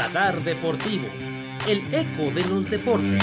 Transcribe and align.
Radar 0.00 0.42
Deportivo, 0.42 1.08
el 1.68 1.82
eco 1.92 2.34
de 2.34 2.42
los 2.48 2.70
deportes. 2.70 3.22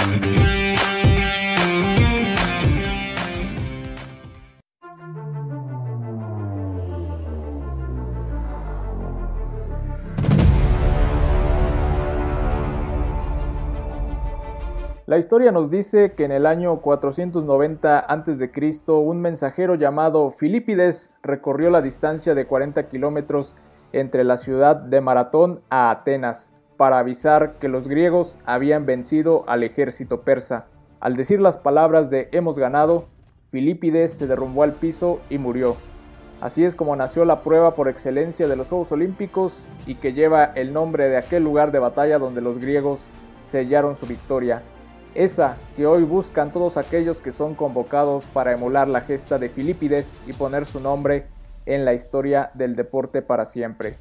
La 15.08 15.18
historia 15.18 15.52
nos 15.52 15.72
dice 15.72 16.12
que 16.12 16.26
en 16.26 16.32
el 16.32 16.46
año 16.46 16.80
490 16.82 18.00
a.C. 18.02 18.52
un 18.92 19.20
mensajero 19.20 19.74
llamado 19.74 20.30
Filipides 20.30 21.18
recorrió 21.24 21.72
la 21.72 21.82
distancia 21.82 22.36
de 22.36 22.46
40 22.46 22.88
kilómetros 22.88 23.56
entre 23.94 24.24
la 24.24 24.38
ciudad 24.38 24.76
de 24.76 25.02
Maratón 25.02 25.62
a 25.72 25.90
Atenas 25.90 26.54
para 26.78 27.00
avisar 27.00 27.56
que 27.60 27.68
los 27.68 27.88
griegos 27.88 28.38
habían 28.46 28.86
vencido 28.86 29.44
al 29.48 29.64
ejército 29.64 30.22
persa. 30.22 30.68
Al 31.00 31.16
decir 31.16 31.42
las 31.42 31.58
palabras 31.58 32.10
de 32.10 32.30
hemos 32.32 32.58
ganado, 32.58 33.08
Filipides 33.50 34.14
se 34.14 34.28
derrumbó 34.28 34.64
al 34.64 34.74
piso 34.74 35.20
y 35.30 35.38
murió. 35.38 35.76
Así 36.40 36.64
es 36.64 36.76
como 36.76 36.96
nació 36.96 37.26
la 37.26 37.42
prueba 37.42 37.76
por 37.76 37.90
excelencia 37.90 38.48
de 38.48 38.56
los 38.56 38.68
Juegos 38.68 38.92
Olímpicos 38.92 39.70
y 39.86 39.96
que 39.96 40.14
lleva 40.14 40.46
el 40.46 40.72
nombre 40.72 41.10
de 41.10 41.18
aquel 41.18 41.44
lugar 41.44 41.72
de 41.72 41.80
batalla 41.80 42.20
donde 42.20 42.42
los 42.42 42.60
griegos 42.60 43.02
sellaron 43.44 43.96
su 43.96 44.06
victoria 44.06 44.62
esa 45.18 45.58
que 45.76 45.88
hoy 45.88 46.04
buscan 46.04 46.52
todos 46.52 46.78
aquellos 46.78 47.22
que 47.22 47.32
son 47.32 47.56
convocados 47.56 48.26
para 48.26 48.54
emular 48.54 48.88
la 48.88 49.02
gesta 49.02 49.40
de 49.40 49.50
Filipides 49.50 50.16
y 50.28 50.34
poner 50.34 50.66
su 50.68 50.80
nombre 50.80 51.26
en 51.66 51.86
la 51.86 51.96
historia 51.96 52.52
del 52.54 52.76
deporte 52.76 53.24
para 53.24 53.46
siempre. 53.46 53.98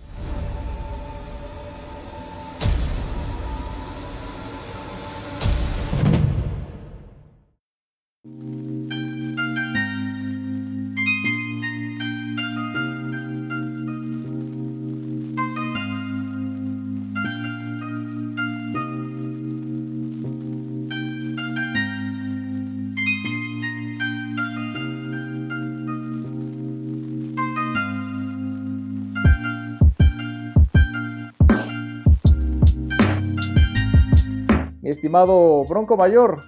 Estimado 34.97 35.63
Bronco 35.67 35.95
Mayor, 35.99 36.43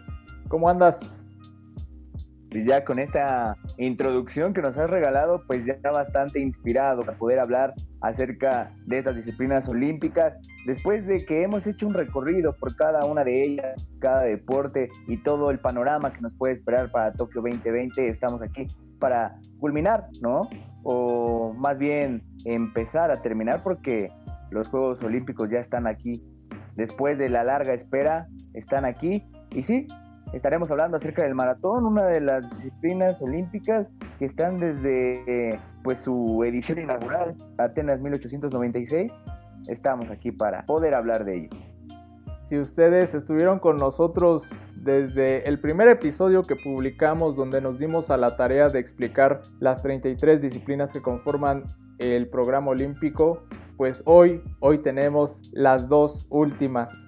¿cómo 0.49 0.71
andas? 0.71 1.23
Y 2.51 2.65
ya 2.65 2.83
con 2.83 2.99
esta 2.99 3.55
introducción 3.77 4.55
que 4.55 4.63
nos 4.63 4.75
has 4.79 4.89
regalado, 4.89 5.43
pues 5.47 5.67
ya 5.67 5.77
bastante 5.91 6.41
inspirado 6.41 7.03
para 7.05 7.19
poder 7.19 7.41
hablar 7.41 7.75
acerca 8.01 8.73
de 8.87 9.01
estas 9.01 9.17
disciplinas 9.17 9.69
olímpicas, 9.69 10.33
después 10.65 11.07
de 11.07 11.27
que 11.27 11.43
hemos 11.43 11.67
hecho 11.67 11.87
un 11.87 11.93
recorrido 11.93 12.55
por 12.55 12.75
cada 12.75 13.05
una 13.05 13.23
de 13.23 13.45
ellas, 13.45 13.87
cada 13.99 14.23
deporte 14.23 14.89
y 15.07 15.19
todo 15.19 15.51
el 15.51 15.59
panorama 15.59 16.11
que 16.11 16.23
nos 16.23 16.33
puede 16.33 16.55
esperar 16.55 16.91
para 16.91 17.13
Tokio 17.13 17.43
2020, 17.43 18.09
estamos 18.09 18.41
aquí 18.41 18.67
para 18.99 19.37
culminar, 19.61 20.07
¿no? 20.23 20.49
O 20.85 21.53
más 21.53 21.77
bien 21.77 22.23
empezar 22.47 23.11
a 23.11 23.21
terminar 23.21 23.63
porque 23.63 24.11
los 24.51 24.69
Juegos 24.69 25.03
Olímpicos 25.03 25.51
ya 25.51 25.59
están 25.59 25.87
aquí. 25.87 26.25
Después 26.79 27.19
de 27.19 27.29
la 27.29 27.43
larga 27.43 27.75
espera, 27.75 28.29
están 28.55 28.85
aquí. 28.85 29.25
Y 29.51 29.65
sí, 29.65 29.89
estaremos 30.33 30.71
hablando 30.71 30.97
acerca 30.97 31.25
del 31.25 31.35
maratón, 31.35 31.85
una 31.85 32.07
de 32.07 32.21
las 32.21 32.49
disciplinas 32.51 33.21
olímpicas 33.21 33.91
que 34.21 34.27
están 34.27 34.61
desde 34.61 35.59
pues 35.83 35.99
su 35.99 36.45
edición 36.45 36.79
inaugural, 36.79 37.35
Atenas 37.59 38.01
1896. 38.01 39.13
Estamos 39.67 40.09
aquí 40.09 40.31
para 40.31 40.65
poder 40.67 40.95
hablar 40.95 41.25
de 41.25 41.39
ello. 41.39 41.51
Si 42.43 42.57
ustedes 42.57 43.13
estuvieron 43.13 43.59
con 43.59 43.77
nosotros 43.77 44.49
desde 44.77 45.49
el 45.49 45.59
primer 45.59 45.89
episodio 45.89 46.45
que 46.45 46.55
publicamos 46.55 47.35
donde 47.35 47.61
nos 47.61 47.81
dimos 47.81 48.09
a 48.09 48.17
la 48.17 48.37
tarea 48.37 48.71
de 48.71 48.79
explicar 48.79 49.43
las 49.59 49.83
33 49.83 50.41
disciplinas 50.41 50.93
que 50.93 51.03
conforman 51.03 51.65
el 51.99 52.29
programa 52.29 52.71
olímpico, 52.71 53.43
pues 53.79 54.03
hoy, 54.05 54.43
hoy 54.61 54.79
tenemos 54.79 55.49
las 55.53 55.89
dos 55.89 56.27
últimas 56.29 57.07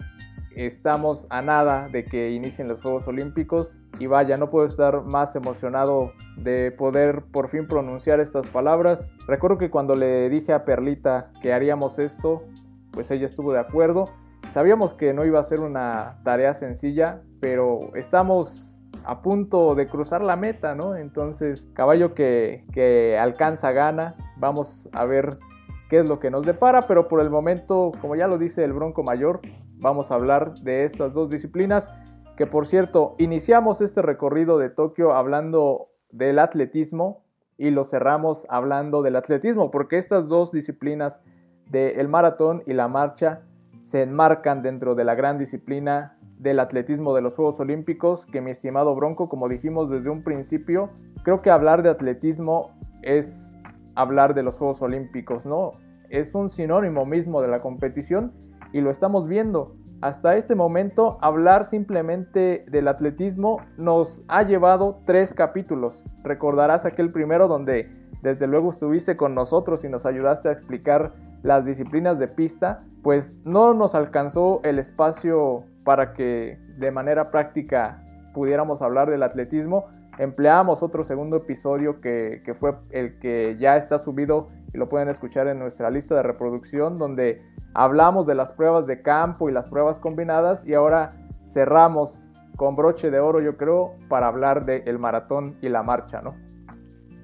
Estamos 0.57 1.29
a 1.31 1.43
nada 1.43 1.89
de 1.89 2.05
que 2.05 2.33
inicien 2.33 2.67
los 2.67 2.83
Juegos 2.83 3.07
Olímpicos 3.07 3.79
y 4.01 4.07
vaya, 4.07 4.37
no 4.37 4.51
puedo 4.51 4.67
estar 4.67 5.03
más 5.05 5.37
emocionado 5.37 6.13
de 6.37 6.73
poder 6.73 7.23
por 7.33 7.51
fin 7.51 7.69
pronunciar 7.69 8.19
estas 8.19 8.47
palabras. 8.49 9.15
Recuerdo 9.27 9.59
que 9.59 9.71
cuando 9.71 9.95
le 9.95 10.29
dije 10.29 10.53
a 10.53 10.65
Perlita 10.65 11.31
que 11.41 11.53
haríamos 11.53 11.99
esto, 11.99 12.43
pues 12.91 13.11
ella 13.11 13.27
estuvo 13.27 13.53
de 13.53 13.61
acuerdo. 13.61 14.11
Sabíamos 14.51 14.93
que 14.93 15.15
no 15.15 15.25
iba 15.25 15.39
a 15.39 15.45
ser 15.45 15.61
una 15.61 16.19
tarea 16.25 16.53
sencilla, 16.55 17.23
pero 17.41 17.95
estamos 17.95 18.77
a 19.05 19.23
punto 19.23 19.77
de 19.77 19.89
cruzar 19.89 20.21
la 20.21 20.35
meta, 20.35 20.75
¿no? 20.75 20.97
Entonces, 20.97 21.71
caballo 21.75 22.15
que, 22.15 22.65
que 22.73 23.17
alcanza 23.17 23.71
gana. 23.71 24.17
Vamos 24.37 24.89
a 24.93 25.05
ver 25.05 25.39
qué 25.91 25.99
es 25.99 26.07
lo 26.07 26.21
que 26.21 26.31
nos 26.31 26.47
depara, 26.47 26.87
pero 26.87 27.09
por 27.09 27.21
el 27.21 27.31
momento, 27.31 27.91
como 28.01 28.15
ya 28.15 28.29
lo 28.29 28.39
dice 28.39 28.63
el 28.63 28.73
Bronco 28.73 29.03
Mayor, 29.03 29.41
vamos 29.77 30.11
a 30.11 30.15
hablar 30.15 30.55
de 30.61 30.85
estas 30.85 31.13
dos 31.13 31.29
disciplinas, 31.29 31.91
que 32.37 32.47
por 32.47 32.65
cierto, 32.67 33.17
iniciamos 33.19 33.81
este 33.81 34.01
recorrido 34.01 34.57
de 34.57 34.71
Tokio 34.71 35.13
hablando 35.13 35.89
del 36.13 36.39
atletismo 36.39 37.25
y 37.59 37.71
lo 37.71 37.83
cerramos 37.83 38.47
hablando 38.49 39.03
del 39.03 39.17
atletismo, 39.17 39.73
porque 39.73 39.99
estas 39.99 40.29
dos 40.29 40.53
disciplinas 40.53 41.23
del 41.67 42.09
maratón 42.09 42.63
y 42.67 42.73
la 42.73 42.87
marcha 42.87 43.43
se 43.83 44.03
enmarcan 44.03 44.63
dentro 44.63 44.95
de 44.95 45.05
la 45.05 45.17
gran 45.17 45.39
disciplina 45.39 46.17
del 46.39 46.61
atletismo 46.61 47.15
de 47.15 47.23
los 47.23 47.35
Juegos 47.35 47.59
Olímpicos, 47.59 48.27
que 48.27 48.41
mi 48.41 48.53
estimado 48.53 48.95
Bronco, 48.95 49.29
como 49.29 49.49
dijimos 49.49 49.91
desde 49.91 50.09
un 50.09 50.23
principio, 50.23 50.91
creo 51.25 51.43
que 51.43 51.51
hablar 51.51 51.83
de 51.83 51.91
atletismo 51.91 52.71
es 53.03 53.60
hablar 54.01 54.35
de 54.35 54.43
los 54.43 54.59
Juegos 54.59 54.83
Olímpicos, 54.83 55.45
¿no? 55.45 55.73
Es 56.09 56.35
un 56.35 56.51
sinónimo 56.51 57.07
mismo 57.07 57.41
de 57.41 57.49
la 57.49 57.61
competición 57.61 58.33
y 58.73 58.81
lo 58.81 58.91
estamos 58.91 59.27
viendo. 59.29 59.77
Hasta 60.01 60.37
este 60.37 60.55
momento, 60.55 61.19
hablar 61.21 61.67
simplemente 61.67 62.65
del 62.69 62.89
atletismo 62.89 63.59
nos 63.77 64.25
ha 64.29 64.43
llevado 64.43 65.01
tres 65.05 65.35
capítulos. 65.35 66.05
Recordarás 66.25 66.87
aquel 66.87 67.13
primero 67.13 67.49
donde 67.49 67.91
desde 68.23 68.47
luego 68.47 68.71
estuviste 68.71 69.17
con 69.17 69.35
nosotros 69.35 69.85
y 69.85 69.89
nos 69.89 70.07
ayudaste 70.07 70.49
a 70.49 70.53
explicar 70.53 71.13
las 71.43 71.65
disciplinas 71.65 72.19
de 72.19 72.29
pista, 72.29 72.85
pues 73.03 73.41
no 73.45 73.75
nos 73.75 73.95
alcanzó 73.95 74.61
el 74.63 74.79
espacio 74.79 75.65
para 75.85 76.13
que 76.13 76.59
de 76.79 76.91
manera 76.91 77.31
práctica 77.31 78.03
pudiéramos 78.35 78.83
hablar 78.83 79.11
del 79.11 79.23
atletismo. 79.23 79.87
Empleamos 80.21 80.83
otro 80.83 81.03
segundo 81.03 81.39
episodio 81.39 82.03
que, 82.03 82.43
que 82.45 82.53
fue 82.53 82.75
el 82.91 83.19
que 83.21 83.57
ya 83.59 83.79
está 83.79 83.99
subido 83.99 84.51
y 84.75 84.77
lo 84.77 84.87
pueden 84.91 85.09
escuchar 85.09 85.49
en 85.49 85.59
nuestra 85.59 85.89
lista 85.89 86.15
de 86.15 86.23
reproducción, 86.23 86.99
donde 86.99 87.41
hablamos 87.73 88.27
de 88.27 88.35
las 88.35 88.53
pruebas 88.53 88.87
de 88.87 89.01
campo 89.01 89.49
y 89.49 89.53
las 89.53 89.67
pruebas 89.67 89.99
combinadas 89.99 90.67
y 90.67 90.75
ahora 90.75 91.17
cerramos 91.47 92.29
con 92.57 92.77
broche 92.77 93.11
de 93.11 93.19
oro, 93.19 93.41
yo 93.41 93.57
creo, 93.57 93.95
para 94.11 94.27
hablar 94.27 94.67
del 94.67 94.99
maratón 94.99 95.57
y 95.63 95.71
la 95.71 95.83
marcha, 95.83 96.21
¿no? 96.21 96.35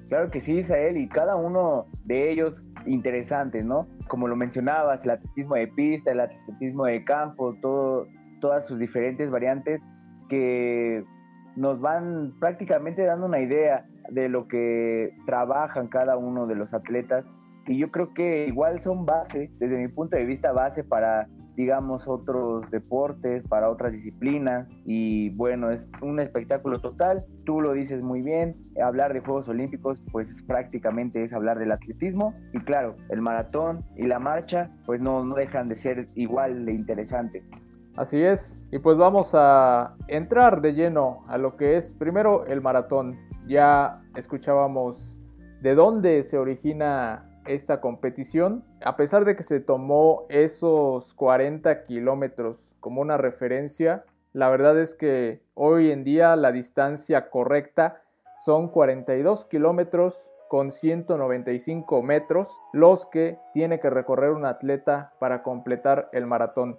Claro 0.09 0.31
que 0.31 0.41
sí, 0.41 0.53
Isael, 0.57 0.97
y 0.97 1.07
cada 1.07 1.35
uno 1.35 1.85
de 2.05 2.31
ellos 2.31 2.63
interesantes, 2.87 3.63
¿no? 3.63 3.87
Como 4.07 4.27
lo 4.27 4.35
mencionabas, 4.35 5.03
el 5.03 5.11
atletismo 5.11 5.53
de 5.53 5.67
pista, 5.67 6.13
el 6.13 6.21
atletismo 6.21 6.85
de 6.85 7.05
campo, 7.05 7.53
todo, 7.61 8.07
todas 8.41 8.65
sus 8.65 8.79
diferentes 8.79 9.29
variantes 9.29 9.83
que 10.29 11.05
nos 11.57 11.81
van 11.81 12.33
prácticamente 12.39 13.03
dando 13.03 13.25
una 13.25 13.41
idea 13.41 13.85
de 14.09 14.29
lo 14.29 14.47
que 14.47 15.13
trabajan 15.25 15.87
cada 15.87 16.15
uno 16.15 16.47
de 16.47 16.55
los 16.55 16.73
atletas 16.73 17.25
y 17.67 17.77
yo 17.77 17.91
creo 17.91 18.13
que 18.13 18.47
igual 18.47 18.79
son 18.79 19.05
base, 19.05 19.51
desde 19.59 19.77
mi 19.77 19.89
punto 19.89 20.15
de 20.15 20.23
vista, 20.23 20.53
base 20.53 20.85
para, 20.85 21.27
digamos, 21.57 22.07
otros 22.07 22.69
deportes, 22.71 23.45
para 23.49 23.69
otras 23.69 23.91
disciplinas. 23.91 24.69
Y 24.85 25.31
bueno, 25.31 25.69
es 25.71 25.81
un 26.01 26.21
espectáculo 26.21 26.79
total. 26.79 27.25
Tú 27.45 27.59
lo 27.59 27.73
dices 27.73 28.01
muy 28.01 28.21
bien. 28.21 28.55
Hablar 28.81 29.13
de 29.13 29.19
Juegos 29.19 29.49
Olímpicos, 29.49 30.01
pues 30.13 30.43
prácticamente 30.43 31.25
es 31.25 31.33
hablar 31.33 31.59
del 31.59 31.73
atletismo. 31.73 32.33
Y 32.53 32.59
claro, 32.59 32.95
el 33.09 33.21
maratón 33.21 33.83
y 33.97 34.03
la 34.03 34.19
marcha, 34.19 34.71
pues 34.85 35.01
no, 35.01 35.25
no 35.25 35.35
dejan 35.35 35.67
de 35.67 35.77
ser 35.77 36.07
igual 36.15 36.65
de 36.65 36.73
interesantes. 36.73 37.43
Así 37.97 38.21
es. 38.21 38.59
Y 38.71 38.77
pues 38.77 38.95
vamos 38.95 39.31
a 39.33 39.95
entrar 40.07 40.61
de 40.61 40.73
lleno 40.73 41.25
a 41.27 41.39
lo 41.39 41.57
que 41.57 41.77
es 41.77 41.95
primero 41.95 42.45
el 42.45 42.61
maratón. 42.61 43.17
Ya 43.47 44.03
escuchábamos 44.15 45.17
de 45.61 45.73
dónde 45.73 46.21
se 46.21 46.37
origina 46.37 47.27
esta 47.47 47.81
competición. 47.81 48.63
A 48.85 48.95
pesar 48.97 49.25
de 49.25 49.35
que 49.35 49.41
se 49.41 49.61
tomó 49.61 50.27
esos 50.29 51.15
40 51.15 51.85
kilómetros 51.85 52.75
como 52.79 53.01
una 53.01 53.17
referencia, 53.17 54.05
la 54.31 54.49
verdad 54.49 54.77
es 54.77 54.93
que 54.93 55.41
hoy 55.55 55.89
en 55.89 56.03
día 56.03 56.35
la 56.35 56.51
distancia 56.51 57.31
correcta 57.31 58.03
son 58.45 58.67
42 58.67 59.45
kilómetros 59.45 60.29
con 60.49 60.71
195 60.71 62.03
metros 62.03 62.49
los 62.73 63.07
que 63.07 63.39
tiene 63.53 63.79
que 63.79 63.89
recorrer 63.89 64.31
un 64.31 64.45
atleta 64.45 65.13
para 65.19 65.41
completar 65.41 66.09
el 66.13 66.27
maratón. 66.27 66.77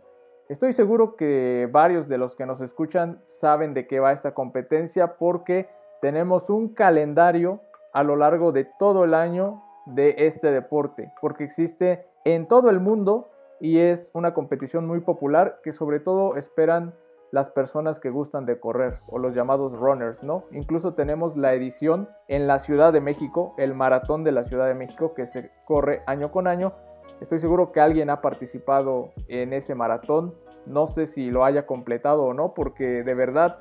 Estoy 0.48 0.72
seguro 0.72 1.14
que 1.14 1.68
varios 1.70 2.08
de 2.08 2.16
los 2.16 2.34
que 2.34 2.46
nos 2.46 2.62
escuchan 2.62 3.20
saben 3.24 3.74
de 3.74 3.86
qué 3.86 4.00
va 4.00 4.12
esta 4.12 4.32
competencia 4.32 5.18
porque 5.18 5.68
tenemos 6.00 6.48
un 6.48 6.72
calendario 6.72 7.60
a 7.92 8.02
lo 8.02 8.16
largo 8.16 8.50
de 8.50 8.66
todo 8.78 9.04
el 9.04 9.12
año 9.12 9.62
de 9.84 10.14
este 10.16 10.50
deporte, 10.50 11.12
porque 11.20 11.44
existe 11.44 12.06
en 12.24 12.48
todo 12.48 12.70
el 12.70 12.80
mundo 12.80 13.28
y 13.60 13.78
es 13.78 14.10
una 14.14 14.32
competición 14.32 14.86
muy 14.86 15.00
popular 15.00 15.60
que 15.62 15.72
sobre 15.72 16.00
todo 16.00 16.36
esperan 16.36 16.94
las 17.30 17.50
personas 17.50 18.00
que 18.00 18.08
gustan 18.08 18.46
de 18.46 18.58
correr 18.58 19.00
o 19.06 19.18
los 19.18 19.34
llamados 19.34 19.78
runners, 19.78 20.22
¿no? 20.24 20.44
Incluso 20.50 20.94
tenemos 20.94 21.36
la 21.36 21.52
edición 21.52 22.08
en 22.26 22.46
la 22.46 22.58
Ciudad 22.58 22.94
de 22.94 23.02
México, 23.02 23.54
el 23.58 23.74
maratón 23.74 24.24
de 24.24 24.32
la 24.32 24.44
Ciudad 24.44 24.66
de 24.66 24.74
México 24.74 25.12
que 25.12 25.26
se 25.26 25.50
corre 25.66 26.02
año 26.06 26.32
con 26.32 26.46
año. 26.46 26.72
Estoy 27.20 27.40
seguro 27.40 27.72
que 27.72 27.80
alguien 27.80 28.10
ha 28.10 28.20
participado 28.20 29.10
en 29.26 29.52
ese 29.52 29.74
maratón. 29.74 30.34
No 30.66 30.86
sé 30.86 31.06
si 31.06 31.30
lo 31.30 31.44
haya 31.44 31.66
completado 31.66 32.24
o 32.24 32.34
no, 32.34 32.54
porque 32.54 33.02
de 33.02 33.14
verdad 33.14 33.58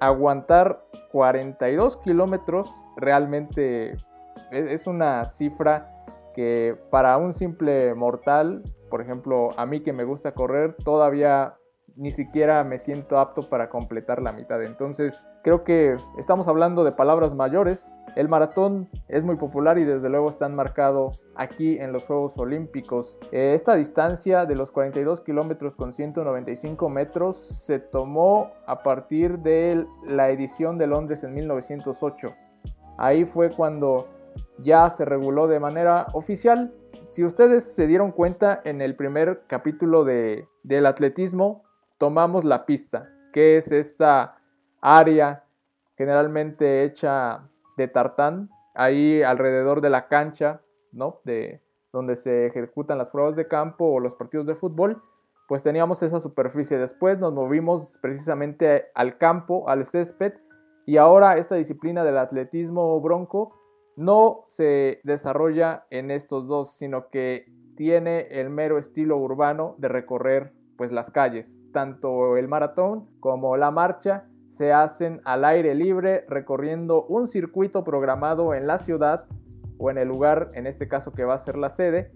aguantar 0.00 0.84
42 1.12 1.96
kilómetros 1.98 2.84
realmente 2.96 3.96
e-, 4.50 4.74
es 4.74 4.86
una 4.86 5.26
cifra 5.26 5.90
que 6.34 6.76
para 6.90 7.16
un 7.16 7.32
simple 7.32 7.94
mortal, 7.94 8.62
por 8.90 9.00
ejemplo, 9.00 9.50
a 9.56 9.66
mí 9.66 9.80
que 9.80 9.92
me 9.92 10.04
gusta 10.04 10.32
correr, 10.32 10.74
todavía 10.84 11.54
ni 11.96 12.12
siquiera 12.12 12.64
me 12.64 12.78
siento 12.78 13.18
apto 13.18 13.48
para 13.48 13.68
completar 13.68 14.20
la 14.20 14.32
mitad. 14.32 14.62
Entonces, 14.62 15.26
creo 15.42 15.64
que 15.64 15.96
estamos 16.18 16.48
hablando 16.48 16.84
de 16.84 16.92
palabras 16.92 17.34
mayores. 17.34 17.92
El 18.16 18.28
maratón 18.28 18.88
es 19.08 19.24
muy 19.24 19.36
popular 19.36 19.78
y 19.78 19.84
desde 19.84 20.08
luego 20.08 20.30
está 20.30 20.48
marcado 20.48 21.12
aquí 21.34 21.78
en 21.78 21.92
los 21.92 22.04
Juegos 22.04 22.38
Olímpicos. 22.38 23.18
Eh, 23.32 23.52
esta 23.54 23.74
distancia 23.74 24.46
de 24.46 24.54
los 24.54 24.70
42 24.70 25.20
kilómetros 25.20 25.74
con 25.74 25.92
195 25.92 26.88
metros 26.88 27.36
se 27.36 27.78
tomó 27.78 28.50
a 28.66 28.82
partir 28.82 29.38
de 29.40 29.86
la 30.06 30.30
edición 30.30 30.78
de 30.78 30.86
Londres 30.86 31.24
en 31.24 31.34
1908. 31.34 32.34
Ahí 32.96 33.24
fue 33.24 33.50
cuando 33.50 34.08
ya 34.58 34.88
se 34.90 35.04
reguló 35.04 35.48
de 35.48 35.58
manera 35.58 36.06
oficial. 36.12 36.72
Si 37.08 37.24
ustedes 37.24 37.64
se 37.64 37.86
dieron 37.86 38.12
cuenta 38.12 38.60
en 38.64 38.80
el 38.80 38.94
primer 38.96 39.42
capítulo 39.46 40.04
de, 40.04 40.46
del 40.62 40.86
atletismo, 40.86 41.63
tomamos 42.04 42.44
la 42.44 42.66
pista, 42.66 43.08
que 43.32 43.56
es 43.56 43.72
esta 43.72 44.36
área 44.82 45.42
generalmente 45.96 46.84
hecha 46.84 47.48
de 47.78 47.88
tartán, 47.88 48.50
ahí 48.74 49.22
alrededor 49.22 49.80
de 49.80 49.88
la 49.88 50.06
cancha, 50.06 50.60
¿no? 50.92 51.22
De 51.24 51.62
donde 51.94 52.16
se 52.16 52.44
ejecutan 52.44 52.98
las 52.98 53.08
pruebas 53.08 53.36
de 53.36 53.48
campo 53.48 53.86
o 53.86 54.00
los 54.00 54.16
partidos 54.16 54.44
de 54.44 54.54
fútbol, 54.54 55.02
pues 55.48 55.62
teníamos 55.62 56.02
esa 56.02 56.20
superficie. 56.20 56.76
Después 56.76 57.18
nos 57.18 57.32
movimos 57.32 57.98
precisamente 58.02 58.88
al 58.94 59.16
campo, 59.16 59.66
al 59.70 59.86
césped, 59.86 60.34
y 60.84 60.98
ahora 60.98 61.38
esta 61.38 61.54
disciplina 61.54 62.04
del 62.04 62.18
atletismo 62.18 63.00
bronco 63.00 63.54
no 63.96 64.42
se 64.46 65.00
desarrolla 65.04 65.86
en 65.88 66.10
estos 66.10 66.48
dos, 66.48 66.76
sino 66.76 67.08
que 67.08 67.46
tiene 67.78 68.26
el 68.28 68.50
mero 68.50 68.76
estilo 68.76 69.16
urbano 69.16 69.74
de 69.78 69.88
recorrer 69.88 70.52
pues 70.76 70.92
las 70.92 71.10
calles. 71.10 71.56
Tanto 71.74 72.36
el 72.36 72.46
maratón 72.46 73.08
como 73.18 73.56
la 73.56 73.72
marcha 73.72 74.28
se 74.48 74.72
hacen 74.72 75.20
al 75.24 75.44
aire 75.44 75.74
libre 75.74 76.24
recorriendo 76.28 77.04
un 77.06 77.26
circuito 77.26 77.82
programado 77.82 78.54
en 78.54 78.68
la 78.68 78.78
ciudad 78.78 79.24
o 79.78 79.90
en 79.90 79.98
el 79.98 80.06
lugar, 80.06 80.52
en 80.54 80.68
este 80.68 80.86
caso 80.86 81.10
que 81.10 81.24
va 81.24 81.34
a 81.34 81.38
ser 81.38 81.56
la 81.56 81.70
sede, 81.70 82.12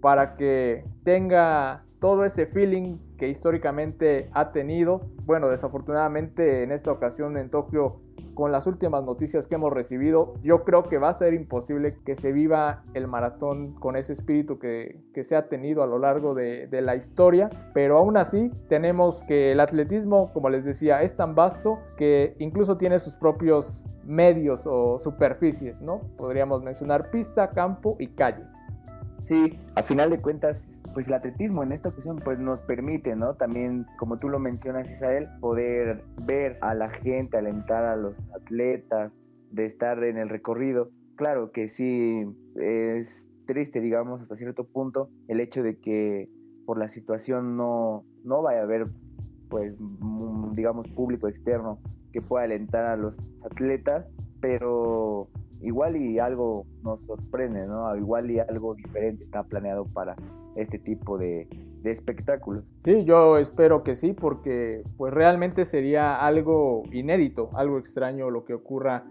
para 0.00 0.34
que 0.34 0.86
tenga 1.04 1.84
todo 2.00 2.24
ese 2.24 2.46
feeling 2.46 2.96
que 3.18 3.28
históricamente 3.28 4.30
ha 4.32 4.50
tenido. 4.50 5.02
Bueno, 5.26 5.50
desafortunadamente 5.50 6.62
en 6.62 6.72
esta 6.72 6.90
ocasión 6.90 7.36
en 7.36 7.50
Tokio 7.50 8.00
con 8.34 8.52
las 8.52 8.66
últimas 8.66 9.04
noticias 9.04 9.46
que 9.46 9.54
hemos 9.54 9.72
recibido, 9.72 10.34
yo 10.42 10.64
creo 10.64 10.84
que 10.84 10.98
va 10.98 11.10
a 11.10 11.14
ser 11.14 11.34
imposible 11.34 11.96
que 12.04 12.16
se 12.16 12.32
viva 12.32 12.82
el 12.94 13.06
maratón 13.06 13.74
con 13.74 13.96
ese 13.96 14.12
espíritu 14.12 14.58
que, 14.58 15.00
se 15.22 15.36
ha 15.36 15.48
tenido 15.48 15.82
a 15.82 15.86
lo 15.86 15.98
largo 15.98 16.34
de, 16.34 16.66
de, 16.66 16.82
la 16.82 16.96
historia, 16.96 17.48
pero 17.74 17.98
aún 17.98 18.16
así 18.16 18.50
tenemos 18.68 19.24
que 19.24 19.52
el 19.52 19.60
atletismo, 19.60 20.32
como 20.32 20.50
les 20.50 20.64
decía, 20.64 21.02
es 21.02 21.16
tan 21.16 21.34
vasto 21.34 21.78
que 21.96 22.34
incluso 22.38 22.76
tiene 22.76 22.98
sus 22.98 23.14
propios 23.14 23.84
medios 24.04 24.66
o 24.66 24.98
superficies, 24.98 25.80
¿no? 25.80 26.00
Podríamos 26.16 26.62
mencionar 26.62 27.10
pista, 27.10 27.50
campo 27.50 27.96
y 28.00 28.08
calle. 28.08 28.42
Sí, 29.28 29.58
a 29.76 29.82
final 29.84 30.10
de 30.10 30.20
cuentas 30.20 30.60
pues 30.92 31.06
el 31.08 31.14
atletismo 31.14 31.62
en 31.62 31.72
esta 31.72 31.90
ocasión 31.90 32.16
pues 32.22 32.38
nos 32.38 32.60
permite, 32.60 33.16
¿no? 33.16 33.34
También, 33.34 33.86
como 33.98 34.18
tú 34.18 34.28
lo 34.28 34.38
mencionas, 34.38 34.88
Isabel, 34.90 35.28
poder 35.40 36.04
ver 36.24 36.58
a 36.60 36.74
la 36.74 36.90
gente, 36.90 37.36
alentar 37.36 37.84
a 37.84 37.96
los 37.96 38.14
atletas, 38.34 39.12
de 39.50 39.66
estar 39.66 40.02
en 40.02 40.18
el 40.18 40.28
recorrido. 40.28 40.90
Claro 41.16 41.52
que 41.52 41.68
sí 41.68 42.24
es 42.56 43.26
triste, 43.46 43.80
digamos, 43.80 44.20
hasta 44.22 44.36
cierto 44.36 44.64
punto, 44.64 45.10
el 45.28 45.40
hecho 45.40 45.62
de 45.62 45.78
que 45.78 46.28
por 46.64 46.78
la 46.78 46.88
situación 46.88 47.56
no, 47.56 48.04
no 48.24 48.42
vaya 48.42 48.60
a 48.60 48.64
haber, 48.64 48.86
pues, 49.48 49.74
digamos, 50.52 50.88
público 50.88 51.28
externo 51.28 51.78
que 52.12 52.22
pueda 52.22 52.44
alentar 52.44 52.86
a 52.86 52.96
los 52.96 53.14
atletas, 53.44 54.06
pero 54.40 55.28
igual 55.60 55.96
y 55.96 56.18
algo 56.18 56.66
nos 56.82 57.00
sorprende, 57.06 57.66
¿no? 57.66 57.94
Igual 57.96 58.30
y 58.30 58.38
algo 58.38 58.74
diferente 58.74 59.24
está 59.24 59.42
planeado 59.44 59.84
para 59.84 60.16
este 60.56 60.78
tipo 60.78 61.18
de, 61.18 61.48
espectáculos. 61.84 62.64
Sí, 62.84 63.04
yo 63.04 63.38
espero 63.38 63.82
que 63.82 63.96
sí, 63.96 64.12
porque 64.12 64.84
pues 64.96 65.12
realmente 65.12 65.64
sería 65.64 66.14
algo 66.24 66.84
inédito, 66.92 67.50
algo 67.54 67.78
extraño 67.78 68.30
lo 68.30 68.44
que 68.44 68.54
ocurra 68.54 69.04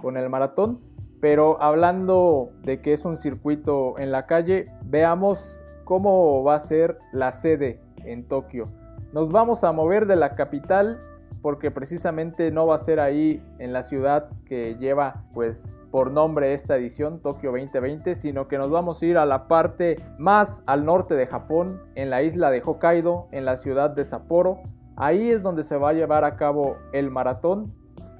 con 0.00 0.16
el 0.16 0.28
maratón. 0.28 0.80
Pero 1.20 1.60
hablando 1.60 2.50
de 2.62 2.80
que 2.80 2.92
es 2.92 3.04
un 3.04 3.16
circuito 3.16 3.98
en 3.98 4.12
la 4.12 4.26
calle, 4.26 4.70
veamos 4.84 5.58
cómo 5.84 6.44
va 6.44 6.54
a 6.54 6.60
ser 6.60 6.98
la 7.12 7.32
sede 7.32 7.80
en 8.04 8.28
Tokio. 8.28 8.68
Nos 9.12 9.32
vamos 9.32 9.64
a 9.64 9.72
mover 9.72 10.06
de 10.06 10.16
la 10.16 10.34
capital 10.36 11.00
porque 11.42 11.70
precisamente 11.70 12.50
no 12.50 12.66
va 12.66 12.74
a 12.74 12.78
ser 12.78 13.00
ahí 13.00 13.42
en 13.58 13.72
la 13.72 13.82
ciudad 13.82 14.28
que 14.44 14.76
lleva 14.78 15.24
pues 15.34 15.78
por 15.90 16.10
nombre 16.10 16.52
esta 16.52 16.76
edición 16.76 17.20
Tokio 17.20 17.50
2020, 17.52 18.14
sino 18.14 18.48
que 18.48 18.58
nos 18.58 18.70
vamos 18.70 19.02
a 19.02 19.06
ir 19.06 19.18
a 19.18 19.26
la 19.26 19.48
parte 19.48 20.02
más 20.18 20.62
al 20.66 20.84
norte 20.84 21.14
de 21.14 21.26
Japón, 21.26 21.80
en 21.94 22.10
la 22.10 22.22
isla 22.22 22.50
de 22.50 22.62
Hokkaido, 22.64 23.28
en 23.32 23.44
la 23.44 23.56
ciudad 23.56 23.90
de 23.90 24.04
Sapporo. 24.04 24.60
Ahí 24.96 25.30
es 25.30 25.42
donde 25.42 25.64
se 25.64 25.76
va 25.76 25.90
a 25.90 25.94
llevar 25.94 26.24
a 26.24 26.36
cabo 26.36 26.76
el 26.92 27.10
maratón. 27.10 27.72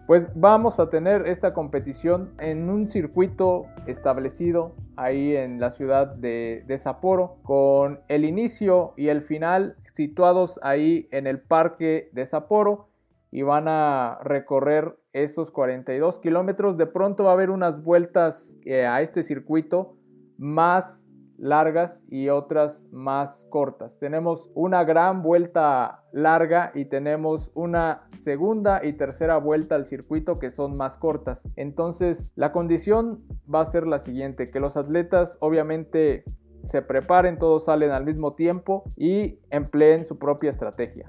Pues 0.07 0.31
vamos 0.35 0.81
a 0.81 0.89
tener 0.89 1.27
esta 1.27 1.53
competición 1.53 2.33
en 2.39 2.71
un 2.71 2.87
circuito 2.87 3.67
establecido 3.87 4.75
ahí 4.97 5.37
en 5.37 5.61
la 5.61 5.71
ciudad 5.71 6.07
de, 6.07 6.65
de 6.67 6.79
Sapporo, 6.79 7.37
con 7.43 8.01
el 8.09 8.25
inicio 8.25 8.95
y 8.97 9.09
el 9.09 9.21
final 9.21 9.77
situados 9.93 10.59
ahí 10.63 11.09
en 11.11 11.27
el 11.27 11.41
parque 11.41 12.09
de 12.13 12.25
Sapporo 12.25 12.88
y 13.31 13.43
van 13.43 13.69
a 13.69 14.19
recorrer 14.23 14.99
estos 15.13 15.51
42 15.51 16.19
kilómetros. 16.19 16.77
De 16.77 16.87
pronto 16.87 17.25
va 17.25 17.31
a 17.31 17.35
haber 17.35 17.51
unas 17.51 17.83
vueltas 17.83 18.59
eh, 18.65 18.87
a 18.87 19.01
este 19.03 19.23
circuito 19.23 19.97
más 20.39 21.05
largas 21.39 22.05
y 22.09 22.29
otras 22.29 22.87
más 22.91 23.47
cortas. 23.51 23.99
Tenemos 23.99 24.51
una 24.55 24.85
gran 24.85 25.23
vuelta 25.23 26.05
larga 26.13 26.73
y 26.75 26.87
tenemos 26.87 27.53
una 27.55 28.09
segunda 28.11 28.85
y 28.85 28.95
tercera 28.95 29.39
vuelta 29.39 29.77
al 29.77 29.87
circuito 29.87 30.39
que 30.39 30.51
son 30.51 30.77
más 30.77 30.99
cortas. 30.99 31.49
Entonces 31.57 32.33
la 32.35 32.53
condición 32.53 33.25
va 33.53 33.61
a 33.61 33.67
ser 33.67 33.87
la 33.87 34.01
siguiente, 34.01 34.51
que 34.51 34.61
los 34.61 34.77
atletas 34.77 35.39
obviamente 35.41 36.25
se 36.63 36.83
preparen, 36.83 37.39
todos 37.39 37.67
salen 37.67 37.93
al 37.93 38.05
mismo 38.05 38.35
tiempo 38.35 38.83
y 38.97 39.39
empleen 39.51 40.05
su 40.05 40.19
propia 40.19 40.51
estrategia. 40.51 41.07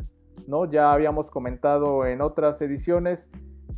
Ya 0.71 0.91
habíamos 0.93 1.29
comentado 1.29 2.07
en 2.07 2.21
otras 2.21 2.59
ediciones 2.61 3.29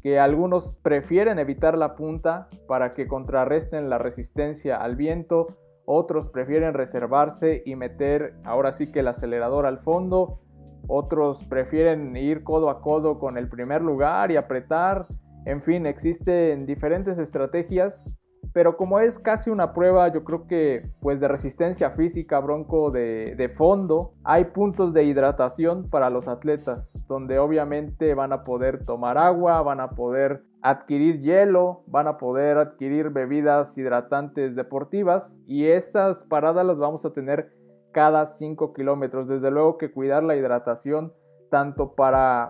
que 0.01 0.19
algunos 0.19 0.73
prefieren 0.81 1.37
evitar 1.37 1.77
la 1.77 1.95
punta 1.95 2.47
para 2.65 2.93
que 2.93 3.07
contrarresten 3.07 3.89
la 3.89 3.97
resistencia 3.97 4.77
al 4.77 4.95
viento, 4.95 5.57
otros 5.85 6.29
prefieren 6.29 6.73
reservarse 6.73 7.61
y 7.65 7.75
meter 7.75 8.35
ahora 8.45 8.71
sí 8.71 8.89
que 8.89 9.01
el 9.01 9.09
acelerador 9.09 9.65
al 9.65 9.79
fondo, 9.79 10.39
otros 10.87 11.43
prefieren 11.43 12.15
ir 12.15 12.43
codo 12.43 12.69
a 12.69 12.81
codo 12.81 13.19
con 13.19 13.37
el 13.37 13.49
primer 13.49 13.81
lugar 13.81 14.31
y 14.31 14.37
apretar, 14.37 15.07
en 15.45 15.61
fin, 15.61 15.85
existen 15.85 16.65
diferentes 16.65 17.19
estrategias 17.19 18.09
pero 18.53 18.75
como 18.77 18.99
es 18.99 19.19
casi 19.19 19.49
una 19.49 19.73
prueba, 19.73 20.07
yo 20.09 20.23
creo 20.23 20.47
que 20.47 20.89
pues 20.99 21.19
de 21.19 21.27
resistencia 21.27 21.91
física, 21.91 22.39
bronco 22.39 22.91
de, 22.91 23.35
de, 23.35 23.49
fondo, 23.49 24.13
hay 24.23 24.45
puntos 24.45 24.93
de 24.93 25.03
hidratación 25.03 25.89
para 25.89 26.09
los 26.09 26.27
atletas, 26.27 26.91
donde 27.07 27.39
obviamente 27.39 28.13
van 28.13 28.33
a 28.33 28.43
poder 28.43 28.85
tomar 28.85 29.17
agua, 29.17 29.61
van 29.61 29.79
a 29.79 29.91
poder 29.91 30.43
adquirir 30.61 31.21
hielo, 31.21 31.83
van 31.87 32.07
a 32.07 32.17
poder 32.17 32.57
adquirir 32.57 33.09
bebidas 33.09 33.77
hidratantes 33.77 34.55
deportivas 34.55 35.39
y 35.47 35.65
esas 35.65 36.23
paradas 36.23 36.65
las 36.65 36.77
vamos 36.77 37.05
a 37.05 37.13
tener 37.13 37.53
cada 37.91 38.25
5 38.25 38.73
kilómetros. 38.73 39.27
Desde 39.27 39.51
luego 39.51 39.77
que 39.77 39.91
cuidar 39.91 40.23
la 40.23 40.35
hidratación 40.35 41.13
tanto 41.49 41.95
para 41.95 42.49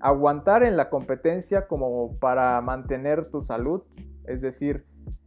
aguantar 0.00 0.62
en 0.64 0.76
la 0.76 0.90
competencia 0.90 1.66
como 1.66 2.18
para 2.18 2.60
mantener 2.60 3.30
tu 3.30 3.40
salud, 3.40 3.82
es 4.26 4.40
decir, 4.40 4.84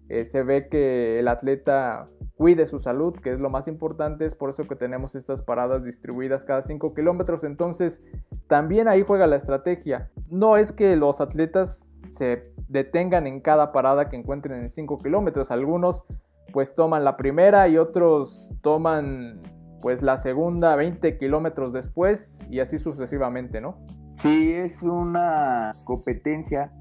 eh, 0.09 0.25
se 0.25 0.43
ve 0.43 0.67
que 0.67 1.19
el 1.19 1.27
atleta 1.27 2.09
cuide 2.35 2.65
su 2.65 2.79
salud, 2.79 3.13
que 3.15 3.31
es 3.31 3.39
lo 3.39 3.49
más 3.49 3.67
importante, 3.67 4.25
es 4.25 4.35
por 4.35 4.49
eso 4.49 4.67
que 4.67 4.75
tenemos 4.75 5.15
estas 5.15 5.41
paradas 5.41 5.83
distribuidas 5.83 6.43
cada 6.43 6.61
5 6.61 6.93
kilómetros, 6.93 7.43
entonces 7.43 8.03
también 8.47 8.87
ahí 8.87 9.03
juega 9.03 9.25
la 9.25 9.37
estrategia. 9.37 10.11
No 10.29 10.57
es 10.57 10.71
que 10.71 10.95
los 10.95 11.21
atletas 11.21 11.89
se 12.09 12.51
detengan 12.67 13.25
en 13.25 13.39
cada 13.39 13.71
parada 13.71 14.09
que 14.09 14.17
encuentren 14.17 14.61
en 14.61 14.69
5 14.69 14.99
kilómetros, 14.99 15.49
algunos 15.51 16.03
pues 16.51 16.75
toman 16.75 17.03
la 17.03 17.17
primera 17.17 17.67
y 17.67 17.77
otros 17.77 18.53
toman 18.61 19.41
pues 19.81 20.01
la 20.01 20.17
segunda 20.17 20.75
20 20.75 21.17
kilómetros 21.17 21.73
después 21.73 22.39
y 22.49 22.59
así 22.59 22.79
sucesivamente, 22.79 23.61
¿no? 23.61 23.77
Sí, 24.17 24.53
es 24.53 24.81
una 24.81 25.73
competencia 25.83 26.71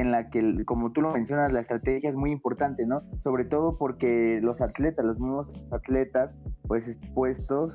en 0.00 0.10
la 0.10 0.30
que, 0.30 0.64
como 0.64 0.92
tú 0.92 1.02
lo 1.02 1.12
mencionas, 1.12 1.52
la 1.52 1.60
estrategia 1.60 2.10
es 2.10 2.16
muy 2.16 2.30
importante, 2.30 2.86
¿no? 2.86 3.02
Sobre 3.22 3.44
todo 3.44 3.76
porque 3.78 4.40
los 4.42 4.60
atletas, 4.60 5.04
los 5.04 5.18
mismos 5.18 5.50
atletas, 5.70 6.34
pues 6.66 6.88
expuestos 6.88 7.74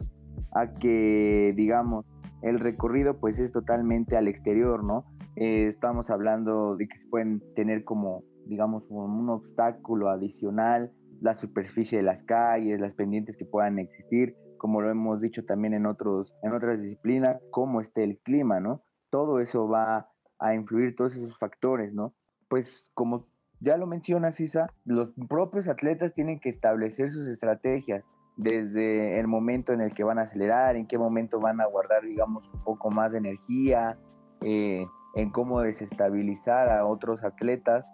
a 0.53 0.73
que, 0.73 1.53
digamos, 1.55 2.05
el 2.41 2.59
recorrido 2.59 3.19
pues 3.19 3.39
es 3.39 3.51
totalmente 3.51 4.17
al 4.17 4.27
exterior, 4.27 4.83
¿no? 4.83 5.05
Eh, 5.35 5.67
estamos 5.67 6.09
hablando 6.09 6.75
de 6.75 6.87
que 6.87 6.97
se 6.97 7.07
pueden 7.07 7.41
tener 7.55 7.83
como, 7.83 8.23
digamos, 8.47 8.83
un 8.89 9.29
obstáculo 9.29 10.09
adicional, 10.09 10.91
la 11.21 11.35
superficie 11.35 11.99
de 11.99 12.03
las 12.03 12.23
calles, 12.23 12.79
las 12.79 12.93
pendientes 12.93 13.37
que 13.37 13.45
puedan 13.45 13.79
existir, 13.79 14.35
como 14.57 14.81
lo 14.81 14.89
hemos 14.89 15.21
dicho 15.21 15.45
también 15.45 15.73
en, 15.73 15.85
otros, 15.85 16.33
en 16.43 16.53
otras 16.53 16.81
disciplinas, 16.81 17.39
cómo 17.51 17.81
esté 17.81 18.03
el 18.03 18.19
clima, 18.19 18.59
¿no? 18.59 18.81
Todo 19.09 19.39
eso 19.39 19.67
va 19.67 20.09
a 20.39 20.53
influir 20.53 20.95
todos 20.95 21.15
esos 21.15 21.37
factores, 21.37 21.93
¿no? 21.93 22.13
Pues 22.47 22.89
como 22.93 23.25
ya 23.59 23.77
lo 23.77 23.87
mencionas, 23.87 24.39
Isa, 24.39 24.71
los 24.85 25.09
propios 25.27 25.67
atletas 25.67 26.13
tienen 26.13 26.39
que 26.39 26.49
establecer 26.49 27.11
sus 27.11 27.27
estrategias 27.27 28.03
desde 28.35 29.19
el 29.19 29.27
momento 29.27 29.73
en 29.73 29.81
el 29.81 29.93
que 29.93 30.03
van 30.03 30.19
a 30.19 30.23
acelerar, 30.23 30.75
en 30.75 30.87
qué 30.87 30.97
momento 30.97 31.39
van 31.39 31.59
a 31.59 31.65
guardar, 31.65 32.03
digamos, 32.03 32.47
un 32.53 32.63
poco 32.63 32.91
más 32.91 33.11
de 33.11 33.17
energía, 33.17 33.97
eh, 34.41 34.85
en 35.15 35.31
cómo 35.31 35.61
desestabilizar 35.61 36.69
a 36.69 36.85
otros 36.85 37.23
atletas 37.23 37.89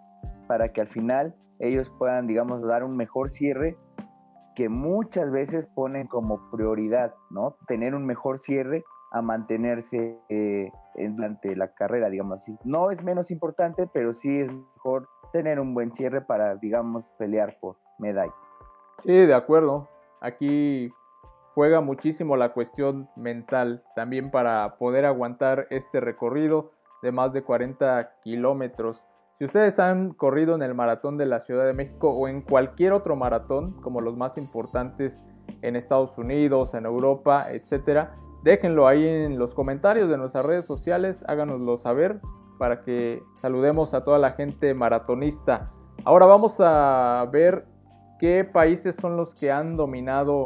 para 0.46 0.72
que 0.72 0.82
al 0.82 0.88
final 0.88 1.34
ellos 1.58 1.90
puedan, 1.98 2.26
digamos, 2.26 2.62
dar 2.62 2.84
un 2.84 2.96
mejor 2.96 3.30
cierre 3.30 3.78
que 4.54 4.68
muchas 4.68 5.30
veces 5.30 5.66
ponen 5.66 6.06
como 6.06 6.50
prioridad, 6.50 7.14
¿no? 7.30 7.56
Tener 7.66 7.94
un 7.94 8.04
mejor 8.04 8.40
cierre 8.40 8.84
a 9.14 9.22
mantenerse 9.22 10.18
eh, 10.28 10.72
durante 10.96 11.54
la 11.54 11.68
carrera, 11.68 12.10
digamos 12.10 12.40
así. 12.40 12.58
No 12.64 12.90
es 12.90 13.02
menos 13.04 13.30
importante, 13.30 13.86
pero 13.86 14.12
sí 14.12 14.40
es 14.40 14.52
mejor 14.52 15.08
tener 15.32 15.60
un 15.60 15.72
buen 15.72 15.92
cierre 15.92 16.20
para, 16.20 16.56
digamos, 16.56 17.04
pelear 17.16 17.56
por 17.60 17.76
medalla. 17.98 18.34
Sí, 18.98 19.12
de 19.12 19.34
acuerdo. 19.34 19.88
Aquí 20.20 20.92
juega 21.54 21.80
muchísimo 21.80 22.36
la 22.36 22.52
cuestión 22.52 23.08
mental 23.14 23.84
también 23.94 24.32
para 24.32 24.78
poder 24.78 25.06
aguantar 25.06 25.68
este 25.70 26.00
recorrido 26.00 26.72
de 27.02 27.12
más 27.12 27.32
de 27.32 27.44
40 27.44 28.16
kilómetros. 28.24 29.06
Si 29.38 29.44
ustedes 29.44 29.78
han 29.78 30.12
corrido 30.12 30.56
en 30.56 30.62
el 30.62 30.74
maratón 30.74 31.18
de 31.18 31.26
la 31.26 31.38
Ciudad 31.38 31.66
de 31.66 31.72
México 31.72 32.10
o 32.10 32.26
en 32.26 32.42
cualquier 32.42 32.92
otro 32.92 33.14
maratón, 33.14 33.80
como 33.80 34.00
los 34.00 34.16
más 34.16 34.36
importantes 34.38 35.22
en 35.62 35.76
Estados 35.76 36.18
Unidos, 36.18 36.74
en 36.74 36.84
Europa, 36.84 37.52
etcétera, 37.52 38.16
Déjenlo 38.44 38.86
ahí 38.86 39.08
en 39.08 39.38
los 39.38 39.54
comentarios 39.54 40.10
de 40.10 40.18
nuestras 40.18 40.44
redes 40.44 40.66
sociales, 40.66 41.24
háganoslo 41.26 41.78
saber 41.78 42.20
para 42.58 42.82
que 42.82 43.22
saludemos 43.36 43.94
a 43.94 44.04
toda 44.04 44.18
la 44.18 44.32
gente 44.32 44.74
maratonista. 44.74 45.72
Ahora 46.04 46.26
vamos 46.26 46.60
a 46.60 47.26
ver 47.32 47.64
qué 48.18 48.44
países 48.44 48.96
son 48.96 49.16
los 49.16 49.34
que 49.34 49.50
han 49.50 49.78
dominado 49.78 50.44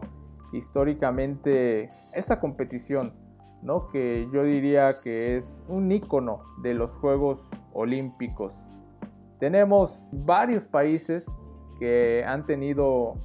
históricamente 0.53 1.91
esta 2.13 2.39
competición, 2.39 3.15
¿no? 3.63 3.89
Que 3.89 4.29
yo 4.33 4.45
diría 4.45 5.01
que 5.01 5.37
es 5.37 5.65
un 5.67 5.91
icono 5.91 6.45
de 6.63 6.75
los 6.75 6.93
Juegos 6.99 7.51
Olímpicos. 7.73 8.65
Tenemos 9.41 10.09
varios 10.13 10.67
países 10.67 11.27
que 11.81 12.25
han 12.25 12.47
tenido 12.47 13.17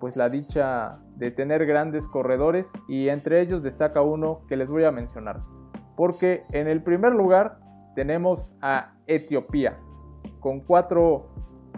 pues 0.00 0.16
la 0.16 0.30
dicha 0.30 0.98
de 1.16 1.30
tener 1.30 1.66
grandes 1.66 2.08
corredores 2.08 2.72
y 2.88 3.08
entre 3.08 3.40
ellos 3.40 3.62
destaca 3.62 4.00
uno 4.00 4.40
que 4.48 4.56
les 4.56 4.68
voy 4.68 4.84
a 4.84 4.90
mencionar. 4.90 5.40
Porque 5.94 6.44
en 6.52 6.66
el 6.66 6.82
primer 6.82 7.12
lugar 7.12 7.58
tenemos 7.94 8.56
a 8.62 8.94
Etiopía 9.06 9.78
con 10.40 10.60
cuatro 10.60 11.28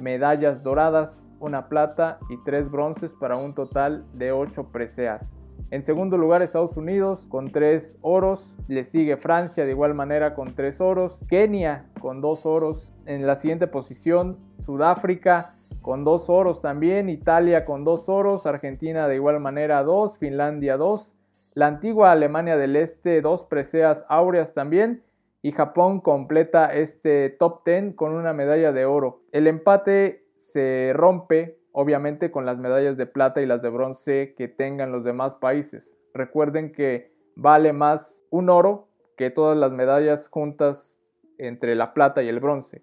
medallas 0.01 0.63
doradas, 0.63 1.29
una 1.41 1.69
plata 1.69 2.19
y 2.31 2.37
tres 2.45 2.71
bronces 2.71 3.15
para 3.15 3.37
un 3.37 3.55
total 3.55 4.05
de 4.15 4.31
ocho 4.31 4.69
preseas. 4.71 5.35
En 5.71 5.83
segundo 5.83 6.17
lugar 6.19 6.43
Estados 6.43 6.77
Unidos 6.77 7.27
con 7.29 7.51
tres 7.51 7.97
oros, 8.03 8.59
le 8.69 8.85
sigue 8.85 9.17
Francia 9.17 9.65
de 9.65 9.71
igual 9.71 9.95
manera 9.95 10.35
con 10.35 10.55
tres 10.55 10.81
oros, 10.81 11.21
Kenia 11.29 11.87
con 12.01 12.21
dos 12.21 12.47
oros, 12.47 12.95
en 13.07 13.27
la 13.27 13.37
siguiente 13.37 13.67
posición 13.67 14.39
Sudáfrica 14.59 15.57
con 15.83 16.05
dos 16.05 16.31
oros 16.31 16.63
también, 16.63 17.09
Italia 17.09 17.65
con 17.65 17.85
dos 17.85 18.09
oros, 18.09 18.47
Argentina 18.47 19.09
de 19.09 19.17
igual 19.17 19.41
manera 19.41 19.83
dos, 19.83 20.19
Finlandia 20.19 20.77
dos, 20.77 21.13
la 21.55 21.67
antigua 21.67 22.13
Alemania 22.13 22.57
del 22.57 22.77
Este 22.77 23.21
dos 23.21 23.45
preseas 23.45 24.07
áureas 24.09 24.55
también 24.55 25.03
y 25.43 25.53
Japón 25.53 26.01
completa 26.01 26.73
este 26.73 27.29
top 27.29 27.65
10 27.67 27.95
con 27.97 28.13
una 28.13 28.33
medalla 28.33 28.73
de 28.73 28.87
oro. 28.87 29.23
El 29.33 29.49
empate 29.49 30.25
se 30.37 30.93
rompe 30.95 31.59
obviamente 31.73 32.31
con 32.31 32.47
las 32.47 32.59
medallas 32.59 32.97
de 32.97 33.07
plata 33.07 33.43
y 33.43 33.47
las 33.47 33.61
de 33.61 33.71
bronce 33.71 34.35
que 34.37 34.49
tengan 34.49 34.93
los 34.93 35.05
demás 35.05 35.35
países. 35.35 35.99
Recuerden 36.15 36.73
que 36.73 37.13
vale 37.35 37.73
más 37.73 38.23
un 38.31 38.51
oro 38.51 38.89
que 39.17 39.31
todas 39.31 39.59
las 39.59 39.73
medallas 39.73 40.29
juntas 40.29 41.01
entre 41.39 41.75
la 41.75 41.93
plata 41.93 42.23
y 42.23 42.29
el 42.29 42.41
bronce 42.41 42.83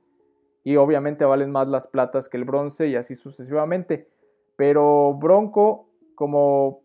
y 0.69 0.77
obviamente 0.77 1.25
valen 1.25 1.49
más 1.49 1.67
las 1.67 1.87
platas 1.87 2.29
que 2.29 2.37
el 2.37 2.45
bronce 2.45 2.89
y 2.89 2.95
así 2.95 3.15
sucesivamente. 3.15 4.07
Pero 4.55 5.15
Bronco, 5.15 5.89
como 6.13 6.81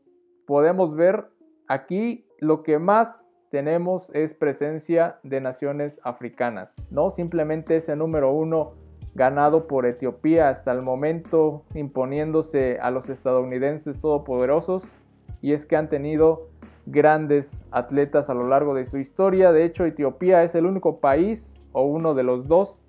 podemos 0.47 0.97
ver 0.97 1.27
aquí, 1.69 2.27
lo 2.39 2.63
que 2.63 2.79
más 2.79 3.27
tenemos 3.51 4.11
es 4.15 4.33
presencia 4.33 5.19
de 5.23 5.43
naciones 5.43 6.01
africanas, 6.03 6.75
no 6.91 7.11
simplemente 7.11 7.77
ese 7.77 7.95
número 7.95 8.33
uno 8.33 8.73
ganado 9.15 9.67
por 9.67 9.85
Etiopía 9.85 10.49
hasta 10.49 10.73
el 10.73 10.81
momento 10.81 11.67
imponiéndose 11.75 12.79
a 12.81 12.91
los 12.91 13.11
estadounidenses 13.11 14.01
todopoderosos 14.01 14.97
y 15.43 15.53
es 15.53 15.67
que 15.67 15.77
han 15.77 15.91
tenido 15.91 16.49
grandes 16.87 17.63
atletas 17.71 18.31
a 18.31 18.35
lo 18.35 18.49
largo 18.49 18.73
de 18.73 18.87
su 18.87 18.97
historia. 18.97 19.53
De 19.53 19.67
hecho, 19.67 19.85
Etiopía 19.85 20.43
es 20.43 20.55
el 20.55 20.65
único 20.65 21.01
país 21.01 21.69
o 21.73 21.83
uno 21.83 22.15
de 22.15 22.23
los 22.23 22.49
dos 22.49 22.81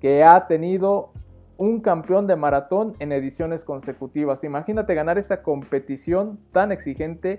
que 0.00 0.24
ha 0.24 0.46
tenido 0.46 1.12
un 1.56 1.80
campeón 1.80 2.26
de 2.26 2.36
maratón 2.36 2.94
en 3.00 3.12
ediciones 3.12 3.64
consecutivas. 3.64 4.44
Imagínate 4.44 4.94
ganar 4.94 5.18
esta 5.18 5.42
competición 5.42 6.40
tan 6.52 6.72
exigente 6.72 7.38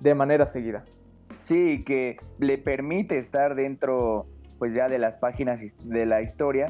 de 0.00 0.14
manera 0.14 0.44
seguida. 0.44 0.84
Sí, 1.42 1.84
que 1.84 2.16
le 2.38 2.58
permite 2.58 3.18
estar 3.18 3.54
dentro 3.54 4.26
pues 4.58 4.74
ya 4.74 4.88
de 4.88 4.98
las 4.98 5.14
páginas 5.14 5.60
de 5.84 6.04
la 6.04 6.20
historia, 6.20 6.68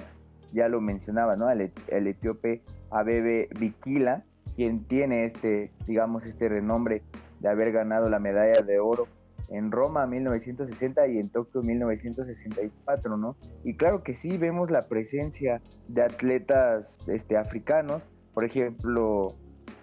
ya 0.52 0.68
lo 0.68 0.80
mencionaba, 0.80 1.37
¿no? 1.37 1.50
El, 1.50 1.73
el 1.88 2.06
etíope 2.06 2.62
Abebe 2.90 3.49
Bikila, 3.59 4.23
quien 4.54 4.85
tiene 4.85 5.25
este, 5.25 5.73
digamos, 5.87 6.25
este 6.25 6.49
renombre 6.49 7.02
de 7.40 7.49
haber 7.49 7.73
ganado 7.73 8.09
la 8.09 8.18
medalla 8.18 8.62
de 8.62 8.78
oro 8.78 9.09
en 9.50 9.73
Roma 9.73 10.07
1960 10.07 11.09
y 11.09 11.19
en 11.19 11.28
Tokio 11.28 11.62
1964, 11.62 13.16
¿no? 13.16 13.37
Y 13.64 13.75
claro 13.75 14.02
que 14.02 14.14
sí 14.14 14.38
vemos 14.38 14.71
la 14.71 14.83
presencia 14.83 15.61
de 15.88 16.02
atletas 16.02 16.99
este, 17.09 17.37
africanos, 17.37 18.02
por 18.33 18.45
ejemplo, 18.45 19.35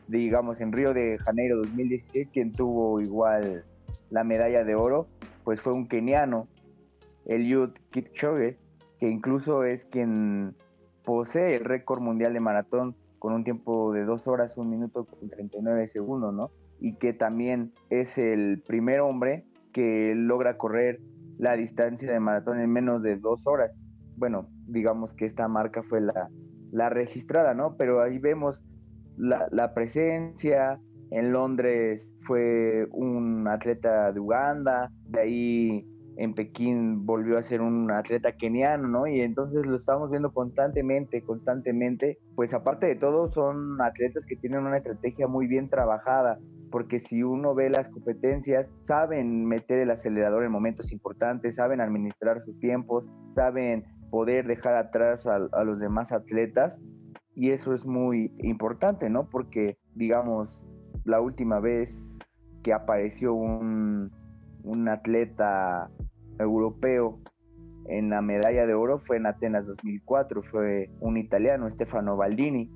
digamos 0.08 0.62
en 0.62 0.72
Río 0.72 0.94
de 0.94 1.18
Janeiro 1.20 1.58
2016, 1.58 2.30
quien 2.32 2.54
tuvo 2.54 3.02
igual 3.02 3.66
la 4.10 4.24
medalla 4.24 4.64
de 4.64 4.76
oro, 4.76 5.08
pues 5.44 5.60
fue 5.60 5.74
un 5.74 5.88
keniano, 5.88 6.48
Eliud 7.26 7.72
Kipchoge, 7.92 8.58
que 9.00 9.10
incluso 9.10 9.66
es 9.66 9.86
quien 9.86 10.56
posee 11.04 11.56
el 11.58 11.66
récord 11.66 12.02
mundial 12.02 12.34
de 12.34 12.40
maratón 12.40 12.96
con 13.20 13.34
un 13.34 13.44
tiempo 13.44 13.92
de 13.92 14.06
2 14.06 14.28
horas, 14.28 14.58
1 14.58 14.70
minuto 14.70 15.06
con 15.06 15.30
39 15.30 15.88
segundos, 15.88 16.34
¿no? 16.34 16.52
Y 16.80 16.96
que 16.96 17.14
también 17.14 17.74
es 17.90 18.18
el 18.18 18.62
primer 18.66 19.02
hombre 19.02 19.44
que 19.78 20.16
logra 20.16 20.58
correr 20.58 21.00
la 21.38 21.56
distancia 21.56 22.12
de 22.12 22.20
maratón 22.20 22.60
en 22.60 22.72
menos 22.72 23.04
de 23.04 23.16
2 23.18 23.42
horas. 23.46 23.72
Bueno, 24.16 24.50
digamos 24.66 25.14
que 25.14 25.28
esta 25.28 25.48
marca 25.48 25.84
fue 25.84 26.02
la, 26.02 26.30
la 26.72 26.90
registrada, 26.90 27.54
¿no? 27.54 27.76
Pero 27.78 28.02
ahí 28.02 28.18
vemos 28.18 28.60
la, 29.18 29.48
la 29.52 29.76
presencia, 29.76 30.80
en 31.12 31.32
Londres 31.32 32.12
fue 32.26 32.88
un 32.92 33.48
atleta 33.48 34.12
de 34.12 34.20
Uganda, 34.20 34.92
de 35.10 35.20
ahí 35.20 35.88
en 36.16 36.34
Pekín 36.34 37.06
volvió 37.06 37.38
a 37.38 37.44
ser 37.44 37.62
un 37.62 37.92
atleta 37.92 38.32
keniano, 38.32 38.88
¿no? 38.88 39.06
Y 39.06 39.22
entonces 39.22 39.64
lo 39.68 39.78
estamos 39.78 40.10
viendo 40.10 40.34
constantemente, 40.34 41.22
constantemente. 41.22 42.18
Pues 42.36 42.52
aparte 42.56 42.88
de 42.88 42.96
todo, 42.96 43.32
son 43.32 43.80
atletas 43.80 44.26
que 44.26 44.38
tienen 44.38 44.66
una 44.66 44.78
estrategia 44.78 45.28
muy 45.28 45.46
bien 45.46 45.70
trabajada, 45.70 46.40
porque 46.72 47.00
si 47.02 47.24
uno 47.24 47.56
ve 47.56 47.70
las 47.70 47.88
competencias, 47.90 48.68
saben 48.88 49.46
meter 49.46 49.80
el 49.80 49.92
acelerador 49.92 50.44
en 50.44 50.52
momentos 50.52 50.92
importantes, 50.92 51.56
saben 51.56 51.82
administrar 51.82 52.44
sus 52.44 52.60
tiempos, 52.60 53.06
saben 53.36 53.86
poder 54.10 54.48
dejar 54.48 54.76
atrás 54.76 55.26
a, 55.26 55.64
los 55.64 55.80
demás 55.80 56.12
atletas. 56.12 56.74
Y 57.36 57.52
eso 57.52 57.74
es 57.74 57.86
muy 57.86 58.34
importante, 58.40 59.10
¿no? 59.10 59.30
Porque, 59.30 59.78
digamos, 59.94 60.60
la 61.06 61.22
última 61.22 61.60
vez 61.60 62.16
que 62.64 62.74
apareció 62.74 63.34
un, 63.34 64.12
un 64.64 64.90
atleta 64.90 65.90
europeo 66.40 67.20
en 67.86 68.10
la 68.10 68.22
medalla 68.22 68.66
de 68.66 68.74
oro 68.74 69.00
fue 69.00 69.18
en 69.18 69.28
Atenas 69.28 69.66
2004, 69.66 70.44
fue 70.44 70.90
un 71.00 71.18
italiano, 71.18 71.70
Stefano 71.70 72.18
Baldini. 72.18 72.70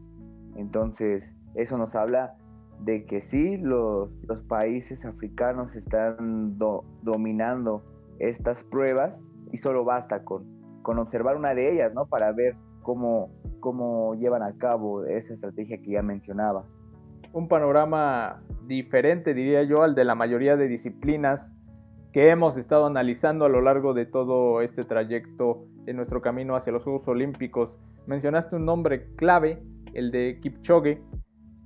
Entonces, 0.56 1.34
eso 1.56 1.78
nos 1.78 1.94
habla 1.96 2.36
de 2.84 3.06
que 3.06 3.22
sí, 3.22 3.58
los, 3.58 4.10
los 4.28 4.42
países 4.44 5.04
africanos 5.06 5.76
están 5.76 6.58
dominando 7.02 7.84
estas 8.20 8.64
pruebas 8.64 9.14
y 9.52 9.58
solo 9.58 9.84
basta 9.84 10.24
con, 10.24 10.46
con 10.82 11.00
observar 11.00 11.38
una 11.38 11.54
de 11.54 11.74
ellas, 11.74 11.94
¿no? 11.94 12.06
Para 12.08 12.32
ver 12.32 12.56
cómo, 12.82 13.30
cómo 13.60 14.16
llevan 14.16 14.44
a 14.44 14.58
cabo 14.58 15.06
esa 15.06 15.34
estrategia 15.34 15.78
que 15.82 15.92
ya 15.92 16.02
mencionaba 16.02 16.66
un 17.34 17.48
panorama 17.48 18.42
diferente, 18.66 19.34
diría 19.34 19.64
yo, 19.64 19.84
al 19.84 19.96
de 19.96 20.06
la 20.06 20.16
mayoría 20.16 20.58
de 20.58 20.68
disciplinas 20.68 21.50
que 22.12 22.30
hemos 22.30 22.58
estado 22.58 22.86
analizando 22.86 23.46
a 23.46 23.50
lo 23.50 23.62
largo 23.62 23.94
de 23.94 24.06
todo 24.06 24.62
este 24.62 24.84
trayecto 24.84 25.66
en 25.86 25.96
nuestro 25.96 26.22
camino 26.22 26.56
hacia 26.56 26.74
los 26.74 26.84
Juegos 26.84 27.08
Olímpicos. 27.08 27.80
Mencionaste 28.06 28.58
un 28.58 28.66
nombre 28.66 29.14
clave, 29.16 29.64
el 29.94 30.12
de 30.12 30.40
Kipchoge. 30.42 31.02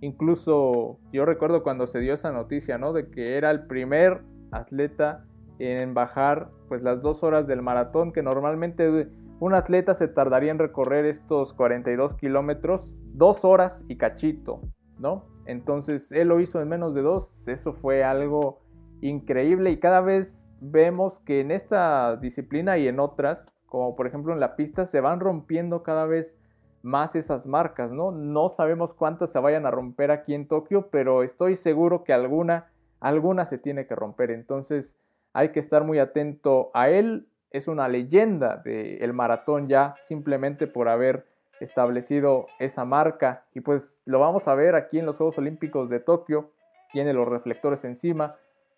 Incluso 0.02 1.00
yo 1.12 1.26
recuerdo 1.26 1.64
cuando 1.64 1.88
se 1.88 2.00
dio 2.00 2.14
esa 2.14 2.32
noticia, 2.32 2.78
¿no? 2.78 2.94
De 2.94 3.10
que 3.10 3.38
era 3.38 3.52
el 3.52 3.66
primer 3.68 4.22
atleta 4.52 5.26
en 5.60 5.94
bajar 5.94 6.50
pues 6.68 6.82
las 6.82 7.02
dos 7.02 7.24
horas 7.24 7.48
del 7.48 7.62
maratón, 7.62 8.12
que 8.12 8.24
normalmente 8.24 9.10
un 9.40 9.54
atleta 9.54 9.94
se 9.94 10.08
tardaría 10.08 10.52
en 10.52 10.60
recorrer 10.60 11.06
estos 11.06 11.54
42 11.54 12.14
kilómetros, 12.16 12.94
dos 13.14 13.46
horas 13.46 13.84
y 13.88 13.98
cachito, 13.98 14.62
¿no? 14.98 15.26
Entonces 15.46 16.12
él 16.12 16.30
lo 16.30 16.40
hizo 16.40 16.62
en 16.62 16.70
menos 16.70 16.94
de 16.94 17.02
dos. 17.02 17.48
Eso 17.48 17.74
fue 17.74 18.04
algo 18.04 18.62
increíble 19.02 19.72
y 19.72 19.80
cada 19.80 20.02
vez 20.02 20.50
vemos 20.62 21.20
que 21.20 21.42
en 21.42 21.52
esta 21.52 22.16
disciplina 22.18 22.78
y 22.78 22.88
en 22.88 23.00
otras, 23.00 23.56
como 23.68 23.96
por 23.96 24.08
ejemplo 24.08 24.34
en 24.34 24.40
la 24.40 24.56
pista, 24.56 24.86
se 24.86 25.02
van 25.02 25.20
rompiendo 25.20 25.84
cada 25.84 26.06
vez 26.06 26.38
más 26.86 27.16
esas 27.16 27.48
marcas, 27.48 27.92
¿no? 27.92 28.12
No 28.12 28.48
sabemos 28.48 28.94
cuántas 28.94 29.32
se 29.32 29.40
vayan 29.40 29.66
a 29.66 29.72
romper 29.72 30.12
aquí 30.12 30.36
en 30.36 30.48
Tokio, 30.48 30.90
pero 30.92 31.24
estoy 31.24 31.56
seguro 31.56 32.04
que 32.04 32.14
alguna, 32.14 32.72
alguna 33.00 33.46
se 33.46 33.58
tiene 33.58 33.88
que 33.88 33.96
romper. 33.96 34.30
Entonces 34.30 34.96
hay 35.34 35.50
que 35.50 35.60
estar 35.60 35.84
muy 35.84 35.98
atento 35.98 36.70
a 36.76 36.90
él. 36.90 37.28
Es 37.50 37.68
una 37.68 37.88
leyenda 37.88 38.58
del 38.58 39.14
maratón 39.14 39.68
ya, 39.68 39.96
simplemente 40.02 40.68
por 40.68 40.88
haber 40.88 41.26
establecido 41.60 42.48
esa 42.60 42.86
marca 42.86 43.46
y 43.54 43.62
pues 43.62 44.02
lo 44.06 44.20
vamos 44.20 44.48
a 44.48 44.56
ver 44.56 44.76
aquí 44.76 45.00
en 45.00 45.06
los 45.06 45.18
Juegos 45.18 45.38
Olímpicos 45.38 45.90
de 45.90 46.00
Tokio, 46.00 46.52
tiene 46.92 47.14
los 47.14 47.28
reflectores 47.28 47.86
encima, 47.86 48.36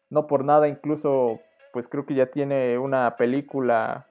no 0.09 0.27
por 0.27 0.45
nada 0.45 0.67
incluso 0.67 1.39
pues 1.73 1.87
creo 1.87 2.05
que 2.05 2.13
ya 2.13 2.27
tiene 2.27 2.77
una 2.77 3.17
película 3.17 4.07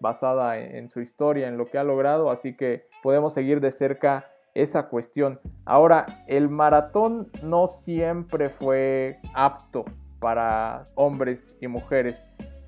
basada 0.00 0.58
en, 0.58 0.90
su 0.90 1.00
historia, 1.00 1.48
en 1.48 1.58
lo 1.58 1.70
que 1.70 1.78
ha 1.78 1.84
logrado, 1.84 2.30
así 2.30 2.56
que 2.56 2.89
podemos 3.02 3.34
seguir 3.34 3.60
de 3.60 3.70
cerca 3.70 4.30
esa 4.54 4.88
cuestión. 4.88 5.40
Ahora, 5.64 6.24
el 6.26 6.48
maratón 6.48 7.30
no 7.42 7.68
siempre 7.68 8.50
fue 8.50 9.18
apto 9.34 9.84
para 10.18 10.84
hombres 10.94 11.56
y 11.60 11.68
mujeres. 11.68 12.24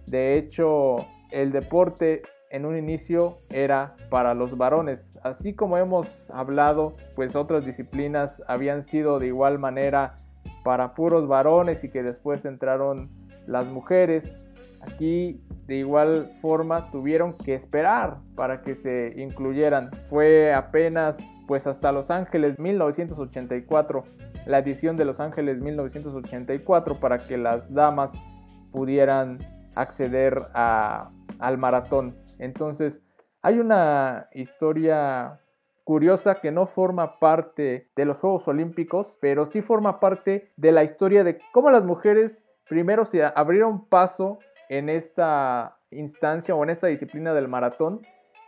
De 0.07 0.37
hecho, 0.37 0.97
el 1.31 1.53
deporte 1.53 2.23
en 2.51 2.67
un 2.67 2.77
inicio 2.77 3.39
era 3.49 3.97
para 4.11 4.35
los 4.35 4.57
varones. 4.57 5.19
Así 5.23 5.55
como 5.55 5.79
hemos 5.79 6.31
hablado, 6.31 6.97
pues 7.17 7.35
otras 7.35 7.65
disciplinas 7.65 8.43
habían 8.47 8.83
sido 8.83 9.19
de 9.19 9.29
igual 9.29 9.59
manera 9.59 10.17
para 10.63 10.95
puros 10.95 11.27
varones 11.27 11.83
y 11.83 11.89
que 11.89 12.03
después 12.03 12.45
entraron 12.45 13.11
las 13.47 13.67
mujeres. 13.67 14.39
Aquí 14.83 15.41
de 15.67 15.77
igual 15.77 16.33
forma 16.43 16.91
tuvieron 16.91 17.35
que 17.35 17.55
esperar 17.55 18.19
para 18.35 18.63
que 18.63 18.75
se 18.75 19.15
incluyeran. 19.17 19.91
Fue 20.11 20.53
apenas 20.53 21.21
pues 21.47 21.67
hasta 21.67 21.93
Los 21.93 22.11
Ángeles 22.11 22.59
1984, 22.59 24.05
la 24.47 24.59
edición 24.59 24.97
de 24.97 25.05
Los 25.05 25.21
Ángeles 25.21 25.61
1984 25.61 26.99
para 26.99 27.19
que 27.19 27.39
las 27.39 27.73
damas 27.73 28.13
pudieran 28.73 29.39
acceder 29.75 30.47
al 30.53 31.59
maratón. 31.59 32.17
Entonces, 32.39 33.01
hay 33.41 33.59
una 33.59 34.29
historia 34.33 35.41
curiosa 35.85 36.41
que 36.41 36.51
no 36.51 36.67
forma 36.67 37.19
parte 37.19 37.89
de 37.97 38.05
los 38.05 38.19
Juegos 38.19 38.47
Olímpicos, 38.49 39.17
pero 39.21 39.47
sí 39.47 39.63
forma 39.63 40.01
parte 40.01 40.53
de 40.57 40.73
la 40.73 40.85
historia 40.85 41.25
de 41.25 41.41
cómo 41.53 41.71
las 41.71 41.85
mujeres 41.85 42.45
primero 42.69 43.05
se 43.05 43.25
abrieron 43.25 43.87
paso 43.87 44.39
en 44.73 44.89
esta 44.89 45.77
instancia 45.91 46.55
o 46.55 46.63
en 46.65 46.71
esta 46.71 46.87
disciplina 46.87 47.35
del 47.35 47.47
maratón 47.47 48.01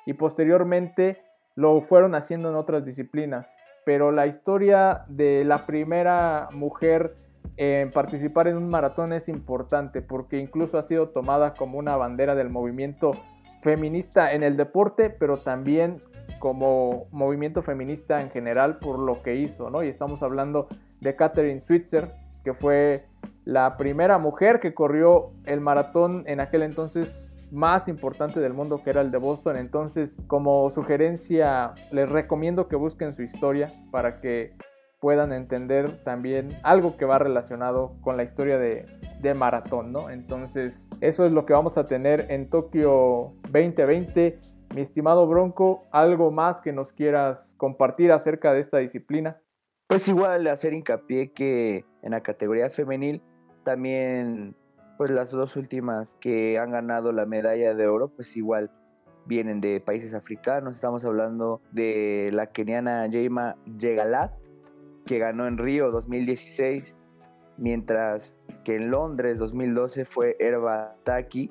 y 0.07 0.15
posteriormente 0.15 1.23
lo 1.55 1.83
fueron 1.83 2.15
haciendo 2.15 2.49
en 2.49 2.55
otras 2.55 2.87
disciplinas. 2.87 3.53
Pero 3.85 4.11
la 4.11 4.27
historia 4.27 5.05
de 5.09 5.45
la 5.45 5.67
primera 5.67 6.49
mujer 6.51 7.15
en 7.59 7.93
participar 7.93 8.49
en 8.49 8.57
un 8.57 8.71
maratón 8.71 9.13
es 9.13 9.29
importante 9.29 10.01
porque 10.01 10.39
incluso 10.39 10.79
ha 10.79 10.83
sido 10.83 11.11
tomada 11.11 11.53
como 11.53 11.79
una 11.79 11.95
bandera 11.97 12.35
del 12.35 12.49
movimiento 12.49 13.13
feminista 13.61 14.33
en 14.33 14.43
el 14.43 14.57
deporte, 14.57 15.11
pero 15.11 15.37
también 15.37 15.99
como 16.39 17.07
movimiento 17.11 17.61
feminista 17.61 18.23
en 18.23 18.31
general 18.31 18.79
por 18.79 18.99
lo 18.99 19.23
que 19.23 19.35
hizo, 19.35 19.69
¿no? 19.69 19.83
Y 19.83 19.89
estamos 19.89 20.23
hablando 20.23 20.69
de 21.03 21.17
Catherine 21.17 21.61
Switzer, 21.61 22.15
que 22.45 22.55
fue 22.55 23.07
la 23.45 23.77
primera 23.77 24.19
mujer 24.19 24.61
que 24.61 24.75
corrió 24.75 25.33
el 25.45 25.61
maratón 25.61 26.25
en 26.27 26.41
aquel 26.41 26.63
entonces 26.63 27.35
más 27.51 27.89
importante 27.89 28.41
del 28.41 28.53
mundo 28.53 28.83
que 28.83 28.91
era 28.91 29.01
el 29.01 29.11
de 29.11 29.19
Boston. 29.19 29.57
Entonces, 29.57 30.17
como 30.27 30.69
sugerencia, 30.71 31.75
les 31.91 32.09
recomiendo 32.09 32.69
que 32.69 32.77
busquen 32.77 33.15
su 33.15 33.23
historia 33.23 33.73
para 33.91 34.21
que 34.21 34.53
puedan 35.01 35.33
entender 35.33 36.03
también 36.03 36.59
algo 36.63 36.97
que 36.97 37.05
va 37.05 37.19
relacionado 37.19 37.97
con 38.01 38.17
la 38.17 38.25
historia 38.25 38.59
de, 38.59 38.87
de 39.21 39.35
maratón, 39.35 39.93
¿no? 39.93 40.11
Entonces, 40.11 40.87
eso 41.01 41.25
es 41.27 41.33
lo 41.33 41.45
que 41.45 41.53
vamos 41.53 41.77
a 41.77 41.87
tener 41.87 42.27
en 42.31 42.49
Tokio 42.49 43.35
2020. 43.51 44.41
Mi 44.75 44.81
estimado 44.81 45.27
Bronco, 45.27 45.85
¿algo 45.93 46.31
más 46.31 46.61
que 46.61 46.73
nos 46.73 46.93
quieras 46.93 47.55
compartir 47.59 48.13
acerca 48.13 48.53
de 48.53 48.61
esta 48.61 48.79
disciplina? 48.79 49.39
Pues 49.87 50.09
igual 50.09 50.47
hacer 50.47 50.73
hincapié 50.73 51.33
que 51.33 51.85
en 52.03 52.13
la 52.13 52.23
categoría 52.23 52.71
femenil 52.71 53.23
también 53.65 54.57
pues 54.97 55.11
las 55.11 55.31
dos 55.31 55.57
últimas 55.57 56.15
que 56.21 56.59
han 56.59 56.71
ganado 56.71 57.13
la 57.13 57.27
medalla 57.27 57.75
de 57.75 57.87
oro 57.87 58.09
pues 58.09 58.37
igual 58.37 58.71
vienen 59.27 59.61
de 59.61 59.81
países 59.81 60.15
africanos. 60.15 60.77
Estamos 60.77 61.05
hablando 61.05 61.61
de 61.73 62.31
la 62.33 62.47
keniana 62.47 63.09
Jaima 63.11 63.57
Yegalat 63.79 64.33
que 65.07 65.19
ganó 65.19 65.47
en 65.47 65.59
Río 65.59 65.91
2016 65.91 66.97
mientras 67.57 68.35
que 68.65 68.77
en 68.77 68.91
Londres 68.91 69.39
2012 69.39 70.05
fue 70.05 70.37
Erba 70.39 70.97
Taki, 71.05 71.51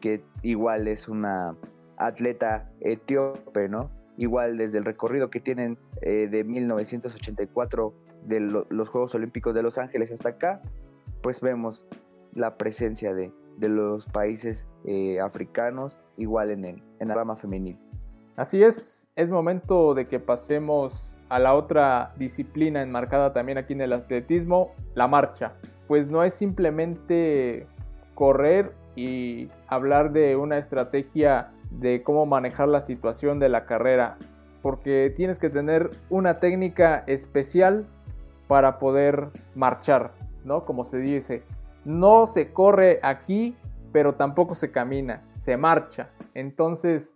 que 0.00 0.24
igual 0.42 0.88
es 0.88 1.08
una 1.08 1.54
atleta 1.96 2.70
etíope, 2.80 3.68
¿no? 3.68 3.90
Igual 4.16 4.58
desde 4.58 4.78
el 4.78 4.84
recorrido 4.84 5.30
que 5.30 5.40
tienen 5.40 5.78
eh, 6.02 6.28
de 6.30 6.44
1984 6.44 7.94
de 8.26 8.40
los 8.40 8.88
Juegos 8.88 9.14
Olímpicos 9.14 9.54
de 9.54 9.62
Los 9.62 9.78
Ángeles 9.78 10.10
hasta 10.12 10.30
acá, 10.30 10.62
pues 11.22 11.40
vemos 11.40 11.86
la 12.32 12.56
presencia 12.56 13.14
de, 13.14 13.32
los 13.58 14.06
países 14.06 14.66
eh, 14.84 15.20
africanos 15.20 15.96
igual 16.16 16.50
en, 16.50 16.64
el, 16.64 16.82
en 17.00 17.08
la 17.08 17.14
rama 17.14 17.36
femenil. 17.36 17.78
Así 18.36 18.62
es, 18.62 19.06
es 19.14 19.30
momento 19.30 19.94
de 19.94 20.08
que 20.08 20.18
pasemos 20.18 21.14
a 21.28 21.38
la 21.38 21.54
otra 21.54 22.12
disciplina 22.16 22.82
enmarcada 22.82 23.32
también 23.32 23.58
aquí 23.58 23.72
en 23.72 23.80
el 23.80 23.92
atletismo, 23.92 24.74
la 24.94 25.08
marcha. 25.08 25.54
Pues 25.86 26.08
no 26.08 26.24
es 26.24 26.34
simplemente 26.34 27.66
correr 28.14 28.72
y 28.96 29.48
hablar 29.66 30.12
de 30.12 30.36
una 30.36 30.58
estrategia 30.58 31.53
de 31.80 32.02
cómo 32.02 32.26
manejar 32.26 32.68
la 32.68 32.80
situación 32.80 33.38
de 33.38 33.48
la 33.48 33.66
carrera, 33.66 34.18
porque 34.62 35.12
tienes 35.14 35.38
que 35.38 35.50
tener 35.50 35.90
una 36.10 36.40
técnica 36.40 37.04
especial 37.06 37.86
para 38.48 38.78
poder 38.78 39.30
marchar, 39.54 40.12
¿no? 40.44 40.64
Como 40.64 40.84
se 40.84 40.98
dice, 40.98 41.42
no 41.84 42.26
se 42.26 42.52
corre 42.52 43.00
aquí, 43.02 43.56
pero 43.92 44.14
tampoco 44.14 44.54
se 44.54 44.70
camina, 44.70 45.22
se 45.36 45.56
marcha. 45.56 46.10
Entonces, 46.34 47.14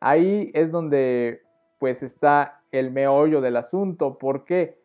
ahí 0.00 0.50
es 0.54 0.70
donde 0.70 1.42
pues 1.78 2.02
está 2.02 2.62
el 2.72 2.90
meollo 2.90 3.40
del 3.40 3.56
asunto. 3.56 4.18
¿Por 4.18 4.44
qué? 4.44 4.80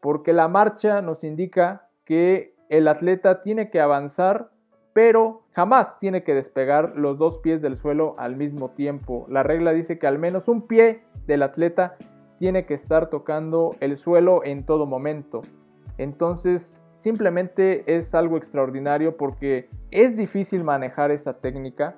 Porque 0.00 0.32
la 0.32 0.48
marcha 0.48 1.02
nos 1.02 1.24
indica 1.24 1.88
que 2.04 2.54
el 2.68 2.88
atleta 2.88 3.40
tiene 3.40 3.70
que 3.70 3.80
avanzar, 3.80 4.50
pero 4.92 5.42
jamás 5.52 5.98
tiene 5.98 6.24
que 6.24 6.34
despegar 6.34 6.94
los 6.96 7.18
dos 7.18 7.38
pies 7.38 7.62
del 7.62 7.76
suelo 7.76 8.14
al 8.18 8.36
mismo 8.36 8.70
tiempo. 8.70 9.26
La 9.28 9.42
regla 9.42 9.72
dice 9.72 9.98
que 9.98 10.06
al 10.06 10.18
menos 10.18 10.48
un 10.48 10.66
pie 10.66 11.02
del 11.26 11.42
atleta 11.42 11.96
tiene 12.38 12.66
que 12.66 12.74
estar 12.74 13.10
tocando 13.10 13.76
el 13.80 13.96
suelo 13.96 14.42
en 14.44 14.64
todo 14.64 14.86
momento. 14.86 15.42
Entonces, 15.98 16.78
simplemente 16.98 17.84
es 17.96 18.14
algo 18.14 18.36
extraordinario 18.36 19.16
porque 19.16 19.68
es 19.90 20.16
difícil 20.16 20.64
manejar 20.64 21.10
esa 21.10 21.34
técnica 21.34 21.96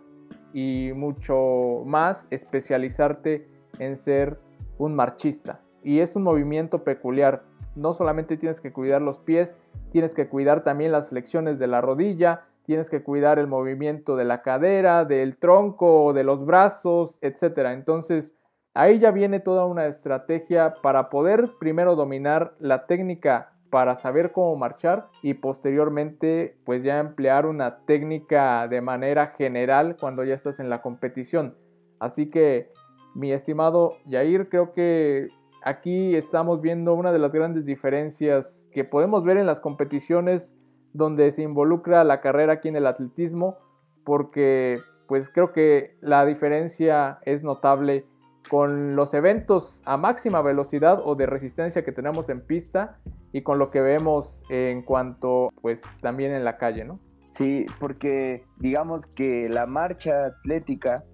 y 0.53 0.91
mucho 0.95 1.83
más 1.87 2.27
especializarte 2.31 3.49
en 3.79 3.97
ser 3.97 4.39
un 4.79 4.95
marchista. 4.95 5.61
Y 5.83 6.01
es 6.01 6.17
un 6.17 6.23
movimiento 6.23 6.85
peculiar. 6.85 7.45
No 7.77 7.95
solamente 7.95 8.37
tienes 8.37 8.61
que 8.61 8.73
cuidar 8.73 9.01
los 9.01 9.19
pies, 9.19 9.55
tienes 9.93 10.15
que 10.15 10.29
cuidar 10.29 10.65
también 10.65 10.93
las 10.93 11.09
flexiones 11.09 11.59
de 11.59 11.67
la 11.67 11.81
rodilla, 11.81 12.47
tienes 12.71 12.89
que 12.89 13.03
cuidar 13.03 13.41
el 13.41 13.49
movimiento 13.49 14.15
de 14.15 14.25
la 14.25 14.43
cadera, 14.43 15.05
del 15.05 15.39
tronco, 15.39 16.13
de 16.13 16.23
los 16.23 16.47
brazos, 16.47 17.19
etc. 17.21 17.67
Entonces, 17.73 18.33
ahí 18.75 19.01
ya 19.01 19.11
viene 19.11 19.41
toda 19.41 19.67
una 19.67 19.87
estrategia 19.87 20.75
para 20.81 21.11
poder 21.11 21.51
primero 21.59 21.97
dominar 21.97 22.55
la 22.61 22.87
técnica 22.87 23.55
para 23.71 23.97
saber 23.97 24.31
cómo 24.31 24.55
marchar 24.55 25.09
y 25.21 25.35
posteriormente 25.35 26.61
pues 26.65 26.85
ya 26.85 27.01
emplear 27.01 27.45
una 27.45 27.81
técnica 27.87 28.69
de 28.69 28.81
manera 28.81 29.35
general 29.37 29.97
cuando 29.99 30.23
ya 30.23 30.37
estás 30.37 30.61
en 30.61 30.71
la 30.71 30.81
competición. 30.81 31.57
Así 31.99 32.31
que 32.31 32.71
mi 33.17 33.33
estimado 33.33 33.97
Yair, 34.07 34.49
creo 34.49 34.73
que 34.75 35.27
aquí 35.65 36.15
estamos 36.15 36.61
viendo 36.61 36.95
una 36.95 37.11
de 37.11 37.19
las 37.19 37.33
grandes 37.33 37.65
diferencias 37.65 38.69
que 38.73 38.85
podemos 38.85 39.25
ver 39.25 39.39
en 39.39 39.47
las 39.47 39.59
competiciones 39.59 40.55
donde 40.93 41.31
se 41.31 41.43
involucra 41.43 42.05
la 42.05 42.21
carrera 42.21 42.55
aquí 42.55 42.69
en 42.69 42.77
el 42.77 42.87
atletismo 42.87 43.59
porque 44.05 44.81
pues 45.07 45.29
creo 45.29 45.53
que 45.53 45.97
la 46.01 46.25
diferencia 46.25 47.19
es 47.25 47.43
notable 47.43 48.07
con 48.49 48.97
los 48.97 49.15
eventos 49.15 49.83
a 49.85 49.97
máxima 49.97 50.43
velocidad 50.43 51.01
o 51.05 51.15
de 51.15 51.27
resistencia 51.27 51.85
que 51.85 51.93
tenemos 51.93 52.29
en 52.29 52.41
pista 52.41 52.99
y 53.33 53.43
con 53.43 53.59
lo 53.59 53.71
que 53.71 53.81
vemos 53.81 54.43
en 54.49 54.83
cuanto 54.83 55.51
pues 55.61 55.83
también 56.01 56.33
en 56.33 56.45
la 56.45 56.57
calle, 56.57 56.85
¿no? 56.85 56.99
Sí, 57.35 57.67
porque 57.79 58.45
digamos 58.59 59.07
que 59.15 59.49
la 59.49 59.67
marcha 59.67 60.27
atlética 60.27 61.05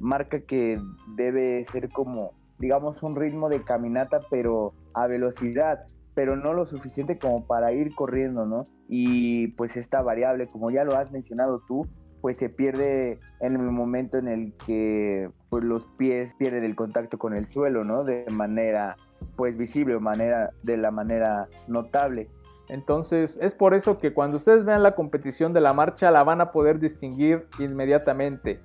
marca 0.00 0.40
que 0.40 0.80
debe 1.16 1.64
ser 1.66 1.90
como 1.90 2.32
digamos 2.58 3.02
un 3.02 3.14
ritmo 3.14 3.48
de 3.48 3.62
caminata 3.62 4.20
pero 4.30 4.72
a 4.94 5.06
velocidad, 5.06 5.84
pero 6.16 6.34
no 6.34 6.54
lo 6.54 6.64
suficiente 6.64 7.18
como 7.18 7.46
para 7.46 7.72
ir 7.72 7.94
corriendo, 7.94 8.46
¿no? 8.46 8.64
Y 8.88 9.48
pues 9.48 9.76
esta 9.76 10.00
variable, 10.00 10.46
como 10.46 10.70
ya 10.70 10.82
lo 10.82 10.96
has 10.96 11.12
mencionado 11.12 11.60
tú, 11.68 11.86
pues 12.22 12.38
se 12.38 12.48
pierde 12.48 13.20
en 13.40 13.52
el 13.52 13.70
momento 13.70 14.16
en 14.16 14.26
el 14.26 14.54
que 14.66 15.28
pues, 15.50 15.62
los 15.62 15.84
pies 15.98 16.32
pierden 16.38 16.64
el 16.64 16.74
contacto 16.74 17.18
con 17.18 17.34
el 17.34 17.50
suelo, 17.52 17.84
¿no? 17.84 18.02
De 18.02 18.24
manera 18.30 18.96
pues 19.36 19.58
visible 19.58 19.98
manera 19.98 20.50
de 20.62 20.78
la 20.78 20.90
manera 20.90 21.48
notable. 21.68 22.30
Entonces 22.70 23.38
es 23.42 23.54
por 23.54 23.74
eso 23.74 23.98
que 23.98 24.14
cuando 24.14 24.38
ustedes 24.38 24.64
vean 24.64 24.82
la 24.82 24.94
competición 24.94 25.52
de 25.52 25.60
la 25.60 25.74
marcha 25.74 26.10
la 26.10 26.24
van 26.24 26.40
a 26.40 26.50
poder 26.50 26.80
distinguir 26.80 27.46
inmediatamente. 27.58 28.60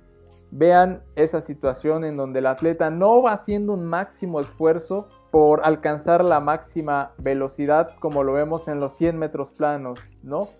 Vean 0.50 1.02
esa 1.16 1.42
situación 1.42 2.04
en 2.04 2.16
donde 2.16 2.38
el 2.38 2.46
atleta 2.46 2.88
no 2.88 3.20
va 3.20 3.32
haciendo 3.32 3.74
un 3.74 3.84
máximo 3.84 4.40
esfuerzo 4.40 5.08
por 5.32 5.62
alcanzar 5.64 6.22
la 6.22 6.40
máxima 6.40 7.14
velocidad 7.16 7.96
como 8.00 8.22
lo 8.22 8.34
vemos 8.34 8.68
en 8.68 8.80
los 8.80 8.92
100 8.92 9.18
metros 9.18 9.50
planos, 9.50 9.98
¿no? 10.22 10.50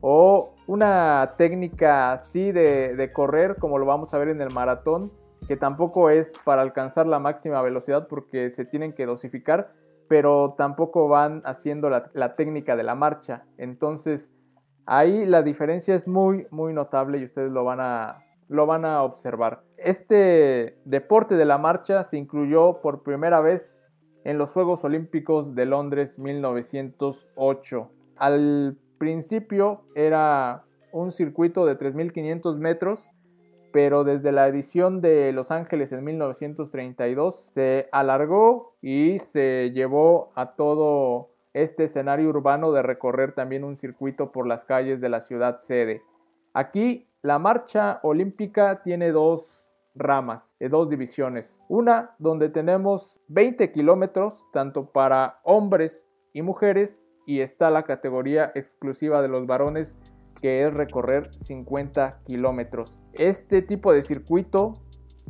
O 0.00 0.54
una 0.66 1.34
técnica 1.36 2.12
así 2.12 2.50
de, 2.50 3.10
correr, 3.12 3.56
como 3.56 3.76
lo 3.76 3.84
vamos 3.84 4.14
a 4.14 4.18
ver 4.18 4.28
en 4.28 4.40
el 4.40 4.48
maratón, 4.48 5.12
que 5.46 5.58
tampoco 5.58 6.08
es 6.08 6.32
para 6.44 6.62
alcanzar 6.62 7.06
la 7.06 7.18
máxima 7.18 7.60
velocidad 7.60 8.08
porque 8.08 8.50
se 8.50 8.64
tienen 8.64 8.94
que 8.94 9.04
dosificar, 9.04 9.74
pero 10.08 10.54
tampoco 10.56 11.08
van 11.08 11.42
haciendo 11.44 11.90
la, 11.90 12.10
la, 12.14 12.34
técnica 12.34 12.74
de 12.74 12.84
la 12.84 12.94
marcha. 12.94 13.44
Entonces, 13.58 14.32
ahí 14.86 15.26
la 15.26 15.42
diferencia 15.42 15.94
es 15.94 16.08
muy, 16.08 16.46
muy 16.50 16.72
notable 16.72 17.18
y 17.18 17.24
ustedes 17.24 17.52
lo 17.52 17.64
van 17.64 17.80
a, 17.80 18.24
lo 18.48 18.64
van 18.64 18.86
a 18.86 19.02
observar. 19.02 19.62
Este 19.76 20.78
deporte 20.86 21.34
de 21.34 21.44
la 21.44 21.58
marcha 21.58 22.02
se 22.02 22.16
incluyó 22.16 22.80
por 22.80 23.02
primera 23.02 23.40
vez 23.42 23.81
en 24.24 24.38
los 24.38 24.52
Juegos 24.52 24.84
Olímpicos 24.84 25.54
de 25.54 25.66
Londres 25.66 26.18
1908. 26.18 27.90
Al 28.16 28.76
principio 28.98 29.82
era 29.94 30.64
un 30.92 31.12
circuito 31.12 31.66
de 31.66 31.78
3.500 31.78 32.58
metros, 32.58 33.10
pero 33.72 34.04
desde 34.04 34.32
la 34.32 34.46
edición 34.46 35.00
de 35.00 35.32
Los 35.32 35.50
Ángeles 35.50 35.92
en 35.92 36.04
1932 36.04 37.46
se 37.48 37.88
alargó 37.90 38.76
y 38.82 39.18
se 39.18 39.72
llevó 39.74 40.30
a 40.34 40.52
todo 40.52 41.30
este 41.54 41.84
escenario 41.84 42.28
urbano 42.28 42.72
de 42.72 42.82
recorrer 42.82 43.32
también 43.32 43.64
un 43.64 43.76
circuito 43.76 44.32
por 44.32 44.46
las 44.46 44.64
calles 44.64 45.00
de 45.00 45.08
la 45.08 45.20
ciudad 45.20 45.58
sede. 45.58 46.02
Aquí 46.54 47.08
la 47.22 47.38
marcha 47.38 48.00
olímpica 48.02 48.82
tiene 48.82 49.12
dos 49.12 49.61
ramas, 49.94 50.54
de 50.58 50.68
dos 50.68 50.88
divisiones. 50.88 51.60
Una 51.68 52.14
donde 52.18 52.48
tenemos 52.48 53.20
20 53.28 53.72
kilómetros 53.72 54.46
tanto 54.52 54.90
para 54.90 55.40
hombres 55.44 56.08
y 56.32 56.42
mujeres 56.42 57.02
y 57.26 57.40
está 57.40 57.70
la 57.70 57.84
categoría 57.84 58.52
exclusiva 58.54 59.22
de 59.22 59.28
los 59.28 59.46
varones 59.46 59.96
que 60.40 60.62
es 60.62 60.74
recorrer 60.74 61.32
50 61.34 62.20
kilómetros. 62.24 63.00
Este 63.12 63.62
tipo 63.62 63.92
de 63.92 64.02
circuito 64.02 64.74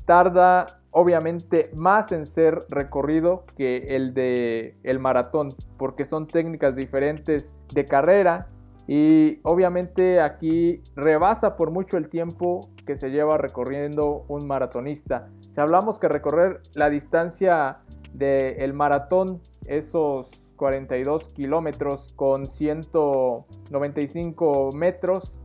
tarda 0.06 0.82
obviamente 0.90 1.70
más 1.74 2.12
en 2.12 2.26
ser 2.26 2.64
recorrido 2.68 3.44
que 3.56 3.96
el 3.96 4.14
de 4.14 4.78
el 4.82 4.98
maratón 4.98 5.54
porque 5.78 6.04
son 6.04 6.28
técnicas 6.28 6.76
diferentes 6.76 7.54
de 7.72 7.86
carrera 7.86 8.48
y 8.86 9.40
obviamente 9.42 10.20
aquí 10.20 10.82
rebasa 10.96 11.56
por 11.56 11.70
mucho 11.70 11.96
el 11.96 12.08
tiempo 12.08 12.68
que 12.86 12.96
se 12.96 13.10
lleva 13.10 13.38
recorriendo 13.38 14.24
un 14.28 14.46
maratonista. 14.46 15.28
Si 15.50 15.60
hablamos 15.60 15.98
que 15.98 16.08
recorrer 16.08 16.60
la 16.74 16.90
distancia 16.90 17.78
del 18.12 18.74
maratón, 18.74 19.40
esos 19.66 20.30
42 20.56 21.30
kilómetros 21.30 22.12
con 22.14 22.46
195 22.46 24.70
metros. 24.72 25.40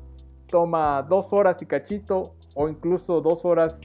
Toma 0.48 1.02
dos 1.02 1.34
horas 1.34 1.60
y 1.62 1.66
cachito 1.66 2.36
o 2.54 2.70
incluso 2.70 3.22
dos 3.22 3.44
horas 3.44 3.82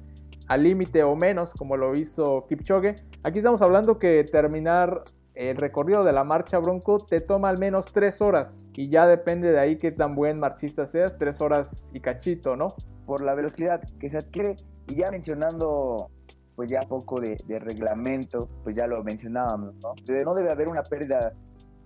al 0.49 0.65
límite 0.65 1.03
o 1.03 1.17
menos 1.17 1.55
como 1.55 1.79
lo 1.79 1.97
hizo 1.97 2.45
Kipchoge. 2.49 2.97
Aquí 3.23 3.38
estamos 3.38 3.62
hablando 3.62 3.99
que 3.99 4.25
terminar 4.25 5.05
el 5.50 5.57
recorrido 5.57 6.05
de 6.05 6.12
la 6.12 6.24
marcha 6.24 6.59
Bronco 6.59 6.98
te 7.07 7.20
toma 7.20 7.48
al 7.48 7.59
menos 7.59 7.87
tres 7.92 8.20
horas 8.20 8.61
y 8.74 8.88
ya 8.88 9.07
depende 9.07 9.52
de 9.52 9.59
ahí 9.59 9.76
qué 9.76 9.90
tan 9.90 10.14
buen 10.14 10.38
marchista 10.38 10.87
seas, 10.87 11.18
tres 11.18 11.40
horas 11.40 11.90
y 11.92 12.00
cachito, 12.00 12.57
¿no? 12.57 12.74
Por 13.07 13.22
la 13.22 13.35
velocidad 13.35 13.83
que 13.98 14.11
se 14.11 14.18
adquiere 14.18 14.57
y 14.88 14.96
ya 14.96 15.11
mencionando 15.11 16.11
pues 16.55 16.70
ya 16.70 16.83
poco 16.83 17.20
de, 17.20 17.38
reglamento, 17.59 18.48
pues 18.62 18.76
ya 18.76 18.87
lo 18.87 19.02
mencionábamos, 19.02 19.74
¿no? 19.76 19.94
No 20.24 20.35
debe 20.35 20.50
haber 20.50 20.68
una 20.68 20.83
pérdida 20.83 21.33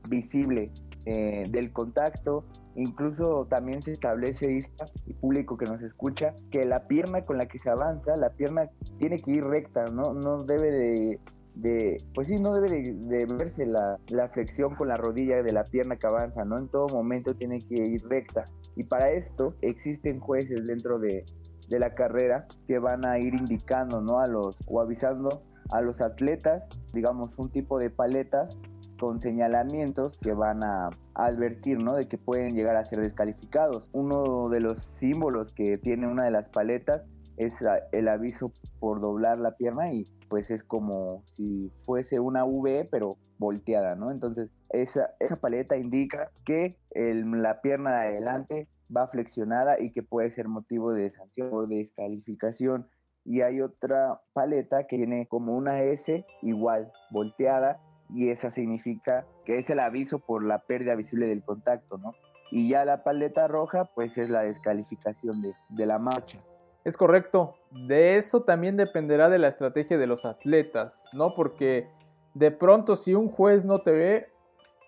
visible 0.09 0.71
eh, 1.05 1.47
del 1.49 1.73
contacto, 1.73 2.45
incluso 2.75 3.47
también 3.49 3.83
se 3.83 3.93
establece, 3.93 4.61
y 5.07 5.15
público 5.15 5.57
que 5.57 5.67
nos 5.67 5.81
escucha, 5.83 6.35
que 6.51 6.65
la 6.65 6.89
pierna 6.89 7.25
con 7.25 7.39
la 7.39 7.47
que 7.47 7.59
se 7.61 7.71
avanza, 7.71 8.17
la 8.17 8.31
pierna 8.31 8.69
tiene 8.99 9.21
que 9.21 9.31
ir 9.31 9.45
recta, 9.45 9.89
¿no? 9.89 10.13
No 10.13 10.43
debe 10.43 10.71
de, 10.71 11.21
de 11.57 12.03
pues 12.15 12.29
sí, 12.29 12.39
no 12.39 12.55
debe 12.55 12.93
de, 12.93 13.27
verse 13.27 13.67
la, 13.67 13.99
la, 14.09 14.29
flexión 14.29 14.75
con 14.75 14.89
la 14.89 14.97
rodilla 14.97 15.43
de 15.43 15.53
la 15.53 15.65
pierna 15.65 15.97
que 15.97 16.07
avanza, 16.07 16.45
¿no? 16.45 16.59
En 16.59 16.69
todo 16.69 16.89
momento 16.89 17.35
tiene 17.35 17.61
que 17.67 17.75
ir 17.75 18.07
recta. 18.07 18.49
Y 18.77 18.85
para 18.85 19.11
esto 19.11 19.55
existen 19.63 20.21
jueces 20.21 20.67
dentro 20.67 20.99
de, 20.99 21.25
de 21.69 21.79
la 21.79 21.95
carrera 21.95 22.47
que 22.67 22.79
van 22.79 23.07
a 23.07 23.19
ir 23.19 23.35
indicando, 23.35 24.01
¿no? 24.03 24.21
A 24.21 24.27
los, 24.27 24.57
o 24.67 24.81
avisando 24.81 25.43
a 25.71 25.81
los 25.81 26.01
atletas, 26.01 26.63
digamos, 26.93 27.37
un 27.39 27.51
tipo 27.51 27.79
de 27.79 27.91
paletas 27.91 28.57
con 29.01 29.21
señalamientos 29.21 30.17
que 30.19 30.33
van 30.33 30.63
a 30.63 30.91
advertir, 31.15 31.79
¿no? 31.79 31.95
De 31.95 32.07
que 32.07 32.19
pueden 32.19 32.55
llegar 32.55 32.77
a 32.77 32.85
ser 32.85 33.01
descalificados. 33.01 33.89
Uno 33.93 34.49
de 34.51 34.61
los 34.61 34.83
símbolos 34.97 35.53
que 35.53 35.79
tiene 35.79 36.07
una 36.07 36.25
de 36.25 36.31
las 36.31 36.49
paletas 36.51 37.03
es 37.37 37.55
el 37.93 38.09
aviso 38.09 38.53
por 38.79 39.01
doblar 39.01 39.39
la 39.39 39.53
pierna 39.53 39.93
y 39.93 40.07
pues 40.29 40.51
es 40.51 40.63
como 40.63 41.23
si 41.27 41.71
fuese 41.85 42.21
una 42.21 42.45
V 42.45 42.89
pero 42.91 43.17
volteada, 43.39 43.95
¿no? 43.95 44.11
Entonces 44.11 44.51
esa, 44.71 45.15
esa 45.21 45.37
paleta 45.37 45.77
indica 45.77 46.31
que 46.45 46.77
la 46.95 47.61
pierna 47.61 48.01
de 48.01 48.09
adelante 48.09 48.69
va 48.95 49.09
flexionada 49.09 49.81
y 49.81 49.93
que 49.93 50.03
puede 50.03 50.31
ser 50.31 50.49
motivo 50.49 50.93
de 50.93 51.11
sanción 51.11 51.51
o 51.53 51.67
descalificación. 51.67 52.89
Y 53.25 53.41
hay 53.41 53.61
otra 53.61 54.21
paleta 54.33 54.87
que 54.87 54.97
tiene 54.97 55.27
como 55.27 55.57
una 55.57 55.83
S 55.83 56.25
igual 56.43 56.93
volteada 57.11 57.81
y 58.09 58.31
esa 58.31 58.53
significa 58.53 59.27
que 59.45 59.59
es 59.59 59.69
el 59.69 59.81
aviso 59.81 60.21
por 60.21 60.45
la 60.45 60.61
pérdida 60.61 60.95
visible 60.95 61.27
del 61.27 61.43
contacto, 61.43 61.99
¿no? 61.99 62.13
Y 62.53 62.69
ya 62.69 62.85
la 62.85 63.03
paleta 63.03 63.49
roja 63.49 63.91
pues 63.97 64.17
es 64.17 64.31
la 64.31 64.43
descalificación 64.43 65.43
de, 65.43 65.53
de 65.71 65.87
la 65.87 65.99
marcha. 65.99 66.41
Es 66.87 66.97
correcto. 66.97 67.57
De 67.73 68.17
eso 68.17 68.45
también 68.45 68.77
dependerá 68.77 69.29
de 69.29 69.41
la 69.41 69.49
estrategia 69.49 69.99
de 69.99 70.07
los 70.07 70.25
atletas, 70.25 71.09
¿no? 71.13 71.35
Porque 71.35 71.91
de 72.35 72.53
pronto 72.53 72.95
si 72.95 73.13
un 73.13 73.29
juez 73.29 73.65
no 73.65 73.81
te 73.81 73.91
ve, 73.91 74.29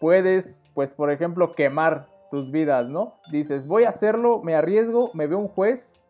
puedes, 0.00 0.70
pues 0.74 0.94
por 0.94 1.10
ejemplo, 1.10 1.56
quemar 1.56 2.06
tus 2.30 2.52
vidas, 2.52 2.88
¿no? 2.88 3.14
Dices, 3.32 3.66
voy 3.66 3.82
a 3.82 3.88
hacerlo, 3.88 4.40
me 4.44 4.54
arriesgo, 4.54 5.10
me 5.12 5.26
ve 5.26 5.34
un 5.34 5.48
juez, 5.48 6.00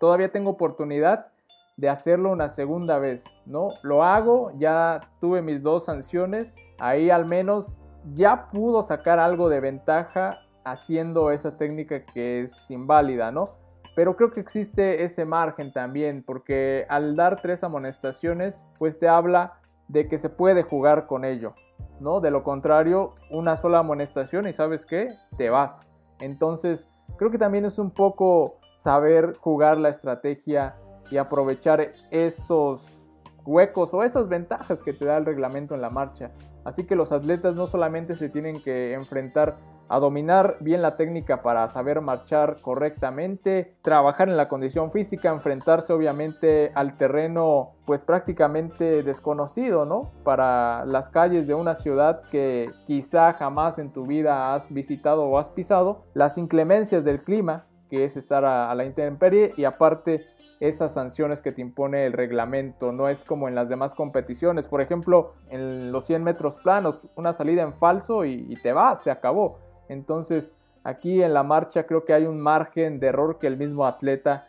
todavía 0.00 0.32
tengo 0.32 0.50
oportunidad 0.50 1.28
de 1.76 1.88
hacerlo 1.88 2.32
una 2.32 2.48
segunda 2.48 2.98
vez, 2.98 3.24
¿no? 3.46 3.74
Lo 3.84 4.02
hago, 4.02 4.50
ya 4.58 5.08
tuve 5.20 5.40
mis 5.40 5.62
dos 5.62 5.84
sanciones, 5.84 6.56
ahí 6.80 7.10
al 7.10 7.26
menos 7.26 7.78
ya 8.16 8.48
pudo 8.50 8.82
sacar 8.82 9.20
algo 9.20 9.48
de 9.48 9.60
ventaja 9.60 10.40
haciendo 10.64 11.30
esa 11.30 11.56
técnica 11.56 12.04
que 12.04 12.40
es 12.40 12.68
inválida, 12.72 13.30
¿no? 13.30 13.67
Pero 13.98 14.14
creo 14.14 14.30
que 14.30 14.38
existe 14.38 15.02
ese 15.02 15.24
margen 15.24 15.72
también, 15.72 16.22
porque 16.24 16.86
al 16.88 17.16
dar 17.16 17.42
tres 17.42 17.64
amonestaciones, 17.64 18.68
pues 18.78 18.96
te 19.00 19.08
habla 19.08 19.54
de 19.88 20.06
que 20.06 20.18
se 20.18 20.30
puede 20.30 20.62
jugar 20.62 21.08
con 21.08 21.24
ello, 21.24 21.56
¿no? 21.98 22.20
De 22.20 22.30
lo 22.30 22.44
contrario, 22.44 23.16
una 23.32 23.56
sola 23.56 23.80
amonestación 23.80 24.46
y 24.46 24.52
sabes 24.52 24.86
qué, 24.86 25.08
te 25.36 25.50
vas. 25.50 25.84
Entonces, 26.20 26.88
creo 27.16 27.32
que 27.32 27.38
también 27.38 27.64
es 27.64 27.76
un 27.80 27.90
poco 27.90 28.60
saber 28.76 29.36
jugar 29.40 29.78
la 29.78 29.88
estrategia 29.88 30.76
y 31.10 31.16
aprovechar 31.16 31.94
esos 32.12 33.10
huecos 33.44 33.92
o 33.94 34.04
esas 34.04 34.28
ventajas 34.28 34.84
que 34.84 34.92
te 34.92 35.06
da 35.06 35.16
el 35.16 35.26
reglamento 35.26 35.74
en 35.74 35.80
la 35.80 35.90
marcha. 35.90 36.30
Así 36.62 36.84
que 36.84 36.94
los 36.94 37.10
atletas 37.10 37.56
no 37.56 37.66
solamente 37.66 38.14
se 38.14 38.28
tienen 38.28 38.62
que 38.62 38.92
enfrentar 38.92 39.58
a 39.88 39.98
dominar 39.98 40.56
bien 40.60 40.82
la 40.82 40.96
técnica 40.96 41.42
para 41.42 41.68
saber 41.68 42.00
marchar 42.00 42.60
correctamente, 42.60 43.74
trabajar 43.82 44.28
en 44.28 44.36
la 44.36 44.48
condición 44.48 44.92
física, 44.92 45.30
enfrentarse 45.30 45.92
obviamente 45.92 46.72
al 46.74 46.96
terreno 46.96 47.72
pues 47.86 48.04
prácticamente 48.04 49.02
desconocido, 49.02 49.86
¿no? 49.86 50.12
Para 50.24 50.84
las 50.84 51.08
calles 51.08 51.46
de 51.46 51.54
una 51.54 51.74
ciudad 51.74 52.22
que 52.30 52.70
quizá 52.86 53.32
jamás 53.32 53.78
en 53.78 53.92
tu 53.92 54.06
vida 54.06 54.54
has 54.54 54.72
visitado 54.72 55.24
o 55.24 55.38
has 55.38 55.48
pisado, 55.50 56.04
las 56.12 56.36
inclemencias 56.36 57.04
del 57.04 57.22
clima, 57.22 57.64
que 57.88 58.04
es 58.04 58.16
estar 58.16 58.44
a, 58.44 58.74
la 58.74 58.84
intemperie 58.84 59.54
y 59.56 59.64
aparte 59.64 60.20
esas 60.60 60.92
sanciones 60.92 61.40
que 61.40 61.52
te 61.52 61.60
impone 61.60 62.06
el 62.06 62.12
reglamento. 62.12 62.92
No 62.92 63.08
es 63.08 63.24
como 63.24 63.48
en 63.48 63.54
las 63.54 63.68
demás 63.68 63.94
competiciones. 63.94 64.66
Por 64.66 64.80
ejemplo, 64.80 65.34
en 65.48 65.92
los 65.92 66.06
100 66.06 66.24
metros 66.24 66.58
planos, 66.58 67.06
una 67.14 67.32
salida 67.32 67.62
en 67.62 67.74
falso 67.74 68.24
y, 68.24 68.56
te 68.62 68.72
vas, 68.72 69.02
se 69.02 69.10
acabó. 69.10 69.58
Entonces, 69.88 70.54
aquí 70.84 71.22
en 71.22 71.34
la 71.34 71.42
marcha 71.42 71.84
creo 71.86 72.04
que 72.04 72.12
hay 72.12 72.26
un 72.26 72.40
margen 72.40 73.00
de 73.00 73.08
error 73.08 73.38
que 73.38 73.46
el 73.46 73.56
mismo 73.56 73.86
atleta 73.86 74.46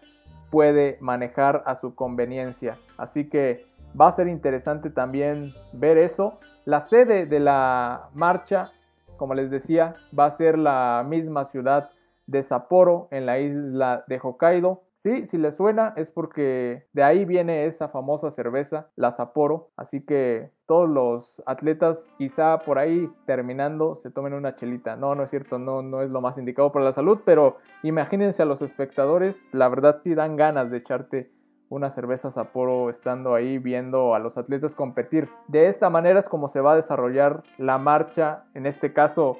puede 0.49 0.97
manejar 0.99 1.63
a 1.65 1.75
su 1.75 1.95
conveniencia. 1.95 2.77
Así 2.97 3.29
que 3.29 3.65
va 3.99 4.07
a 4.07 4.11
ser 4.11 4.27
interesante 4.27 4.89
también 4.89 5.53
ver 5.73 5.97
eso. 5.97 6.39
La 6.65 6.81
sede 6.81 7.25
de 7.25 7.39
la 7.39 8.09
marcha, 8.13 8.71
como 9.17 9.33
les 9.33 9.49
decía, 9.49 9.95
va 10.17 10.25
a 10.25 10.31
ser 10.31 10.57
la 10.57 11.05
misma 11.07 11.45
ciudad 11.45 11.89
de 12.27 12.43
Sapporo 12.43 13.07
en 13.11 13.25
la 13.25 13.39
isla 13.39 14.03
de 14.07 14.19
Hokkaido. 14.21 14.83
Sí, 14.99 15.27
si 15.27 15.37
les 15.37 15.55
suena 15.55 15.93
es 15.95 16.11
porque 16.11 16.85
de 16.91 17.03
ahí 17.03 17.23
viene 17.23 17.63
esa 17.63 17.87
famosa 17.87 18.31
cerveza, 18.31 18.91
la 18.97 19.13
Sapporo. 19.13 19.71
Así 19.77 20.05
que 20.05 20.51
todos 20.65 20.89
los 20.89 21.41
atletas 21.45 22.13
quizá 22.17 22.59
por 22.59 22.79
ahí 22.79 23.09
terminando 23.25 23.95
se 23.95 24.11
tomen 24.11 24.33
una 24.33 24.57
chelita. 24.57 24.97
No, 24.97 25.15
no 25.15 25.23
es 25.23 25.29
cierto, 25.29 25.57
no, 25.57 25.81
no 25.81 26.01
es 26.01 26.09
lo 26.09 26.19
más 26.19 26.37
indicado 26.37 26.73
para 26.73 26.83
la 26.83 26.91
salud, 26.91 27.19
pero 27.23 27.55
imagínense 27.81 28.41
a 28.41 28.45
los 28.45 28.61
espectadores, 28.61 29.47
la 29.53 29.69
verdad 29.69 30.01
te 30.01 30.15
dan 30.15 30.35
ganas 30.35 30.69
de 30.69 30.79
echarte 30.79 31.31
una 31.69 31.91
cerveza 31.91 32.29
Sapporo 32.29 32.89
estando 32.89 33.35
ahí 33.35 33.57
viendo 33.57 34.15
a 34.15 34.19
los 34.19 34.37
atletas 34.37 34.75
competir. 34.75 35.29
De 35.47 35.67
esta 35.67 35.89
manera 35.89 36.19
es 36.19 36.27
como 36.27 36.49
se 36.49 36.59
va 36.59 36.73
a 36.73 36.75
desarrollar 36.75 37.43
la 37.57 37.77
marcha, 37.77 38.43
en 38.53 38.65
este 38.65 38.91
caso 38.91 39.37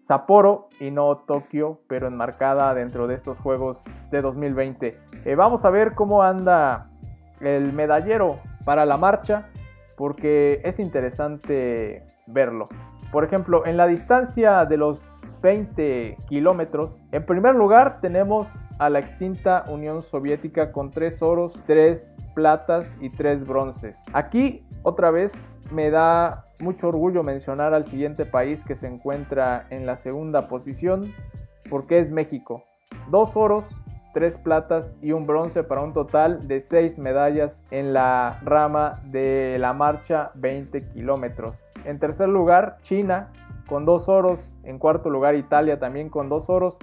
Sapporo 0.00 0.68
y 0.80 0.90
no 0.90 1.18
Tokio, 1.18 1.80
pero 1.86 2.08
enmarcada 2.08 2.74
dentro 2.74 3.06
de 3.06 3.14
estos 3.14 3.38
Juegos 3.38 3.84
de 4.10 4.22
2020. 4.22 4.98
Eh, 5.24 5.34
vamos 5.34 5.64
a 5.64 5.70
ver 5.70 5.94
cómo 5.94 6.22
anda 6.22 6.90
el 7.40 7.72
medallero 7.72 8.40
para 8.64 8.86
la 8.86 8.96
marcha, 8.96 9.48
porque 9.96 10.60
es 10.64 10.78
interesante 10.78 12.02
verlo. 12.26 12.68
Por 13.12 13.24
ejemplo, 13.24 13.66
en 13.66 13.76
la 13.76 13.86
distancia 13.86 14.64
de 14.64 14.76
los 14.76 15.20
20 15.42 16.16
kilómetros, 16.28 16.98
en 17.12 17.24
primer 17.24 17.54
lugar 17.54 18.00
tenemos 18.00 18.48
a 18.78 18.88
la 18.88 19.00
extinta 19.00 19.64
Unión 19.68 20.02
Soviética 20.02 20.72
con 20.72 20.90
3 20.90 21.22
oros, 21.22 21.60
3 21.66 22.18
platas 22.34 22.96
y 23.00 23.10
3 23.10 23.46
bronces. 23.46 23.98
Aquí 24.12 24.64
otra 24.82 25.10
vez 25.10 25.60
me 25.70 25.90
da 25.90 26.44
mucho 26.60 26.88
orgullo 26.88 27.22
mencionar 27.22 27.74
al 27.74 27.86
siguiente 27.86 28.26
país 28.26 28.64
que 28.64 28.76
se 28.76 28.86
encuentra 28.86 29.66
en 29.70 29.86
la 29.86 29.96
segunda 29.96 30.48
posición, 30.48 31.12
porque 31.68 31.98
es 31.98 32.12
México. 32.12 32.64
Dos 33.10 33.36
oros, 33.36 33.66
tres 34.12 34.36
platas 34.36 34.96
y 35.00 35.12
un 35.12 35.26
bronce 35.26 35.62
para 35.62 35.82
un 35.82 35.92
total 35.92 36.48
de 36.48 36.60
seis 36.60 36.98
medallas 36.98 37.62
en 37.70 37.92
la 37.92 38.40
rama 38.42 39.00
de 39.04 39.56
la 39.58 39.72
marcha 39.72 40.32
20 40.34 40.88
kilómetros. 40.88 41.56
En 41.84 41.98
tercer 41.98 42.28
lugar, 42.28 42.78
China 42.82 43.32
con 43.70 43.84
dos 43.84 44.08
oros. 44.08 44.40
En 44.64 44.78
cuarto 44.78 45.10
lugar, 45.10 45.36
Italia 45.36 45.78
también 45.78 46.10
con 46.10 46.28
dos 46.28 46.50
oros. 46.50 46.76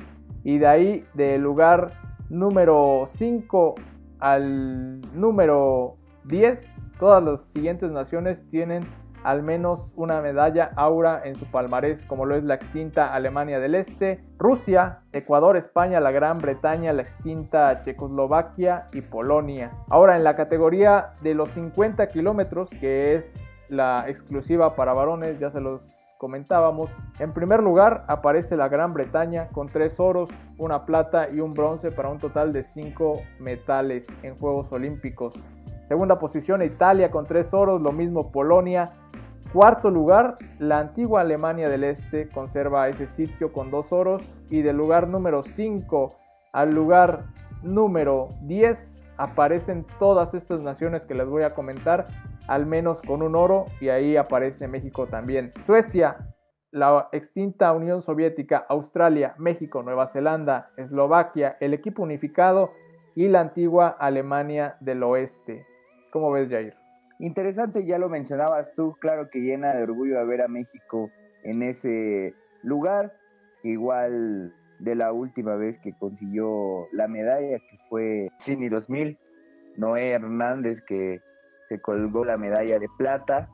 Y 0.43 0.57
de 0.57 0.67
ahí, 0.67 1.05
del 1.13 1.41
lugar 1.41 1.91
número 2.29 3.03
5 3.05 3.75
al 4.19 5.01
número 5.13 5.97
10, 6.23 6.75
todas 6.97 7.21
las 7.21 7.41
siguientes 7.41 7.91
naciones 7.91 8.49
tienen 8.49 8.87
al 9.23 9.43
menos 9.43 9.93
una 9.95 10.21
medalla 10.21 10.71
aura 10.75 11.21
en 11.23 11.35
su 11.35 11.45
palmarés, 11.45 12.05
como 12.05 12.25
lo 12.25 12.35
es 12.35 12.43
la 12.43 12.55
extinta 12.55 13.13
Alemania 13.13 13.59
del 13.59 13.75
Este, 13.75 14.23
Rusia, 14.37 15.01
Ecuador, 15.11 15.57
España, 15.57 15.99
la 15.99 16.11
Gran 16.11 16.37
Bretaña, 16.37 16.93
la 16.93 17.01
extinta 17.01 17.81
Checoslovaquia 17.81 18.87
y 18.91 19.01
Polonia. 19.01 19.71
Ahora 19.89 20.15
en 20.15 20.23
la 20.23 20.35
categoría 20.35 21.13
de 21.21 21.33
los 21.33 21.49
50 21.49 22.07
kilómetros, 22.09 22.69
que 22.69 23.15
es 23.15 23.51
la 23.69 24.05
exclusiva 24.07 24.75
para 24.75 24.93
varones, 24.93 25.39
ya 25.39 25.51
se 25.51 25.61
los 25.61 25.81
comentábamos. 26.17 26.91
En 27.19 27.33
primer 27.33 27.61
lugar 27.61 28.05
aparece 28.07 28.57
la 28.57 28.67
Gran 28.67 28.93
Bretaña 28.93 29.49
con 29.49 29.69
tres 29.69 29.99
oros, 29.99 30.29
una 30.57 30.85
plata 30.85 31.29
y 31.29 31.39
un 31.39 31.53
bronce 31.53 31.91
para 31.91 32.09
un 32.09 32.19
total 32.19 32.53
de 32.53 32.63
cinco 32.63 33.21
metales 33.39 34.07
en 34.23 34.37
Juegos 34.37 34.71
Olímpicos. 34.71 35.35
Segunda 35.87 36.19
posición 36.19 36.61
Italia 36.61 37.09
con 37.11 37.25
tres 37.25 37.53
oros, 37.53 37.81
lo 37.81 37.93
mismo 37.93 38.29
Polonia. 38.29 38.91
Cuarto 39.53 39.89
lugar, 39.89 40.37
la 40.59 40.79
antigua 40.79 41.21
Alemania 41.21 41.69
del 41.69 41.85
Este 41.85 42.27
conserva 42.27 42.89
ese 42.89 43.07
sitio 43.07 43.53
con 43.53 43.71
dos 43.71 43.93
oros. 43.93 44.21
Y 44.49 44.63
del 44.63 44.75
lugar 44.75 45.07
número 45.07 45.43
5 45.43 46.13
al 46.51 46.75
lugar 46.75 47.27
número 47.63 48.31
10 48.41 48.99
aparecen 49.15 49.85
todas 49.97 50.33
estas 50.33 50.59
naciones 50.59 51.05
que 51.05 51.15
les 51.15 51.27
voy 51.27 51.43
a 51.43 51.53
comentar, 51.53 52.07
al 52.47 52.65
menos 52.65 53.01
con 53.01 53.21
un 53.21 53.37
oro. 53.37 53.67
Y 53.79 53.87
ahí 53.87 54.17
aparece 54.17 54.67
México 54.67 55.07
también. 55.07 55.53
Suecia, 55.65 56.17
la 56.71 57.07
extinta 57.13 57.71
Unión 57.71 58.01
Soviética, 58.01 58.65
Australia, 58.67 59.35
México, 59.37 59.83
Nueva 59.83 60.07
Zelanda, 60.07 60.69
Eslovaquia, 60.75 61.55
el 61.61 61.73
equipo 61.73 62.03
unificado 62.03 62.71
y 63.15 63.29
la 63.29 63.39
antigua 63.39 63.87
Alemania 63.87 64.75
del 64.81 65.01
Oeste. 65.03 65.65
¿Cómo 66.11 66.31
ves, 66.31 66.49
Jair? 66.49 66.73
Interesante, 67.19 67.85
ya 67.85 67.97
lo 67.97 68.09
mencionabas 68.09 68.73
tú, 68.75 68.95
claro 68.99 69.29
que 69.29 69.39
llena 69.39 69.73
de 69.73 69.83
orgullo 69.83 70.19
a 70.19 70.23
ver 70.23 70.41
a 70.41 70.47
México 70.47 71.09
en 71.43 71.63
ese 71.63 72.35
lugar, 72.63 73.13
igual 73.63 74.53
de 74.79 74.95
la 74.95 75.11
última 75.11 75.55
vez 75.55 75.79
que 75.79 75.93
consiguió 75.93 76.87
la 76.91 77.07
medalla, 77.07 77.57
que 77.57 77.77
fue 77.89 78.29
Cini 78.41 78.69
2000, 78.69 79.17
Noé 79.77 80.11
Hernández, 80.11 80.81
que 80.83 81.19
se 81.69 81.81
colgó 81.81 82.23
la 82.23 82.37
medalla 82.37 82.77
de 82.77 82.87
plata, 82.97 83.49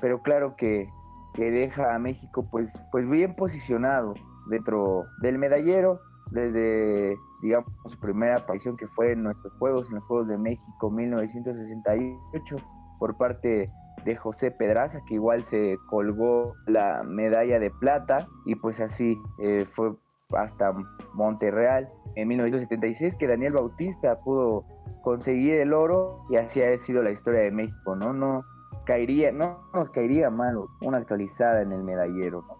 pero 0.00 0.22
claro 0.22 0.56
que, 0.56 0.88
que 1.34 1.50
deja 1.50 1.94
a 1.94 1.98
México 1.98 2.46
pues, 2.50 2.68
pues 2.90 3.08
bien 3.08 3.34
posicionado 3.34 4.14
dentro 4.48 5.04
del 5.20 5.38
medallero 5.38 6.00
desde 6.34 7.16
digamos 7.42 7.72
su 7.86 7.98
primera 7.98 8.36
aparición 8.36 8.76
que 8.76 8.88
fue 8.88 9.12
en 9.12 9.22
nuestros 9.22 9.52
Juegos, 9.54 9.88
en 9.88 9.96
los 9.96 10.04
Juegos 10.04 10.28
de 10.28 10.36
México 10.36 10.90
1968 10.90 12.56
por 12.98 13.16
parte 13.16 13.70
de 14.04 14.16
José 14.16 14.50
Pedraza, 14.50 15.00
que 15.06 15.14
igual 15.14 15.44
se 15.44 15.78
colgó 15.88 16.54
la 16.66 17.02
medalla 17.04 17.58
de 17.58 17.70
plata 17.70 18.26
y 18.44 18.56
pues 18.56 18.80
así 18.80 19.16
eh, 19.38 19.66
fue 19.74 19.92
hasta 20.36 20.74
Monterreal 21.14 21.88
en 22.16 22.28
1976 22.28 23.14
que 23.16 23.28
Daniel 23.28 23.52
Bautista 23.52 24.18
pudo 24.20 24.64
conseguir 25.02 25.54
el 25.54 25.72
oro 25.72 26.24
y 26.30 26.36
así 26.36 26.62
ha 26.62 26.76
sido 26.78 27.02
la 27.02 27.10
historia 27.10 27.40
de 27.40 27.50
México, 27.50 27.94
¿no? 27.94 28.12
No 28.12 28.44
caería, 28.84 29.32
no 29.32 29.60
nos 29.72 29.90
caería 29.90 30.30
mal 30.30 30.56
una 30.80 30.98
actualizada 30.98 31.62
en 31.62 31.72
el 31.72 31.84
medallero, 31.84 32.44
¿no? 32.48 32.56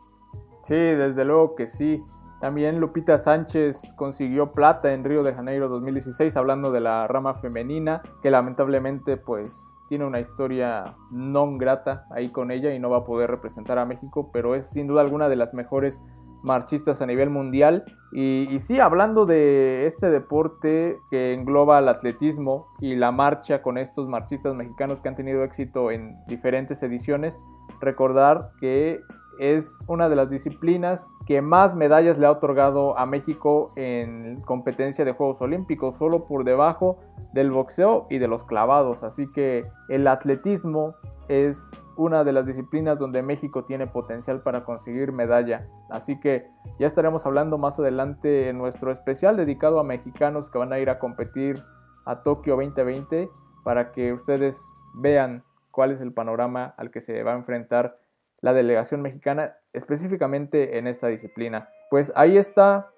Sí, 0.62 0.74
desde 0.74 1.24
luego 1.24 1.54
que 1.56 1.66
sí. 1.66 2.02
También 2.44 2.78
Lupita 2.78 3.16
Sánchez 3.16 3.94
consiguió 3.96 4.52
plata 4.52 4.92
en 4.92 5.02
Río 5.02 5.22
de 5.22 5.32
Janeiro 5.32 5.70
2016, 5.70 6.36
hablando 6.36 6.72
de 6.72 6.80
la 6.80 7.08
rama 7.08 7.32
femenina, 7.36 8.02
que 8.22 8.30
lamentablemente 8.30 9.16
pues 9.16 9.78
tiene 9.88 10.04
una 10.04 10.20
historia 10.20 10.94
no 11.10 11.56
grata 11.56 12.04
ahí 12.10 12.30
con 12.30 12.50
ella 12.50 12.74
y 12.74 12.78
no 12.78 12.90
va 12.90 12.98
a 12.98 13.04
poder 13.06 13.30
representar 13.30 13.78
a 13.78 13.86
México, 13.86 14.28
pero 14.30 14.54
es 14.54 14.66
sin 14.66 14.86
duda 14.88 15.00
alguna 15.00 15.30
de 15.30 15.36
las 15.36 15.54
mejores 15.54 16.02
marchistas 16.42 17.00
a 17.00 17.06
nivel 17.06 17.30
mundial. 17.30 17.82
Y, 18.12 18.46
y, 18.50 18.58
sí, 18.58 18.78
hablando 18.78 19.24
de 19.24 19.86
este 19.86 20.10
deporte 20.10 20.98
que 21.10 21.32
engloba 21.32 21.78
el 21.78 21.88
atletismo 21.88 22.66
y 22.78 22.94
la 22.94 23.10
marcha 23.10 23.62
con 23.62 23.78
estos 23.78 24.06
marchistas 24.06 24.54
mexicanos 24.54 25.00
que 25.00 25.08
han 25.08 25.16
tenido 25.16 25.44
éxito 25.44 25.90
en 25.90 26.22
diferentes 26.26 26.82
ediciones, 26.82 27.40
recordar 27.80 28.50
que 28.60 29.00
es 29.38 29.78
una 29.86 30.08
de 30.08 30.16
las 30.16 30.30
disciplinas 30.30 31.12
que 31.26 31.42
más 31.42 31.74
medallas 31.74 32.18
le 32.18 32.26
ha 32.26 32.30
otorgado 32.30 32.98
a 32.98 33.06
México 33.06 33.72
en 33.76 34.40
competencia 34.42 35.04
de 35.04 35.12
Juegos 35.12 35.40
Olímpicos, 35.40 35.96
solo 35.96 36.26
por 36.26 36.44
debajo 36.44 36.98
del 37.32 37.50
boxeo 37.50 38.06
y 38.10 38.18
de 38.18 38.28
los 38.28 38.44
clavados. 38.44 39.02
Así 39.02 39.30
que 39.32 39.66
el 39.88 40.06
atletismo 40.06 40.94
es 41.28 41.72
una 41.96 42.24
de 42.24 42.32
las 42.32 42.46
disciplinas 42.46 42.98
donde 42.98 43.22
México 43.22 43.64
tiene 43.64 43.86
potencial 43.86 44.42
para 44.42 44.64
conseguir 44.64 45.12
medalla. 45.12 45.68
Así 45.90 46.18
que 46.18 46.46
ya 46.78 46.86
estaremos 46.86 47.24
hablando 47.26 47.58
más 47.58 47.78
adelante 47.78 48.48
en 48.48 48.58
nuestro 48.58 48.90
especial 48.90 49.36
dedicado 49.36 49.78
a 49.78 49.84
mexicanos 49.84 50.50
que 50.50 50.58
van 50.58 50.72
a 50.72 50.78
ir 50.78 50.90
a 50.90 50.98
competir 50.98 51.62
a 52.04 52.22
Tokio 52.22 52.56
2020 52.56 53.30
para 53.62 53.92
que 53.92 54.12
ustedes 54.12 54.60
vean 54.94 55.44
cuál 55.70 55.90
es 55.90 56.00
el 56.00 56.12
panorama 56.12 56.74
al 56.76 56.90
que 56.90 57.00
se 57.00 57.22
va 57.22 57.32
a 57.32 57.36
enfrentar 57.36 57.98
la 58.44 58.52
delegación 58.52 59.00
mexicana 59.00 59.56
específicamente 59.72 60.76
en 60.76 60.86
esta 60.86 61.08
disciplina. 61.08 61.70
Pues 61.88 62.12
ahí 62.14 62.36
está 62.36 62.90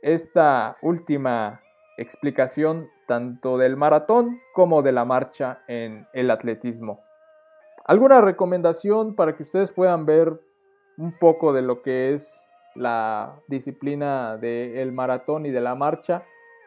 esta 0.00 0.76
última 0.80 1.60
explicación 1.98 2.88
tanto 3.08 3.58
del 3.58 3.76
maratón 3.76 4.38
como 4.54 4.80
de 4.80 4.92
la 4.92 5.04
marcha 5.04 5.58
en 5.66 6.06
el 6.12 6.30
atletismo. 6.30 7.00
¿Alguna 7.84 8.20
recomendación 8.20 9.16
para 9.16 9.34
que 9.34 9.42
ustedes 9.42 9.72
puedan 9.72 10.06
ver 10.06 10.40
un 10.96 11.18
poco 11.18 11.52
de 11.52 11.62
lo 11.62 11.82
que 11.82 12.14
es 12.14 12.48
la 12.76 13.40
disciplina 13.48 14.36
del 14.36 14.92
maratón 14.92 15.46
y 15.46 15.50
de 15.50 15.62
la 15.62 15.74
marcha? 15.74 16.22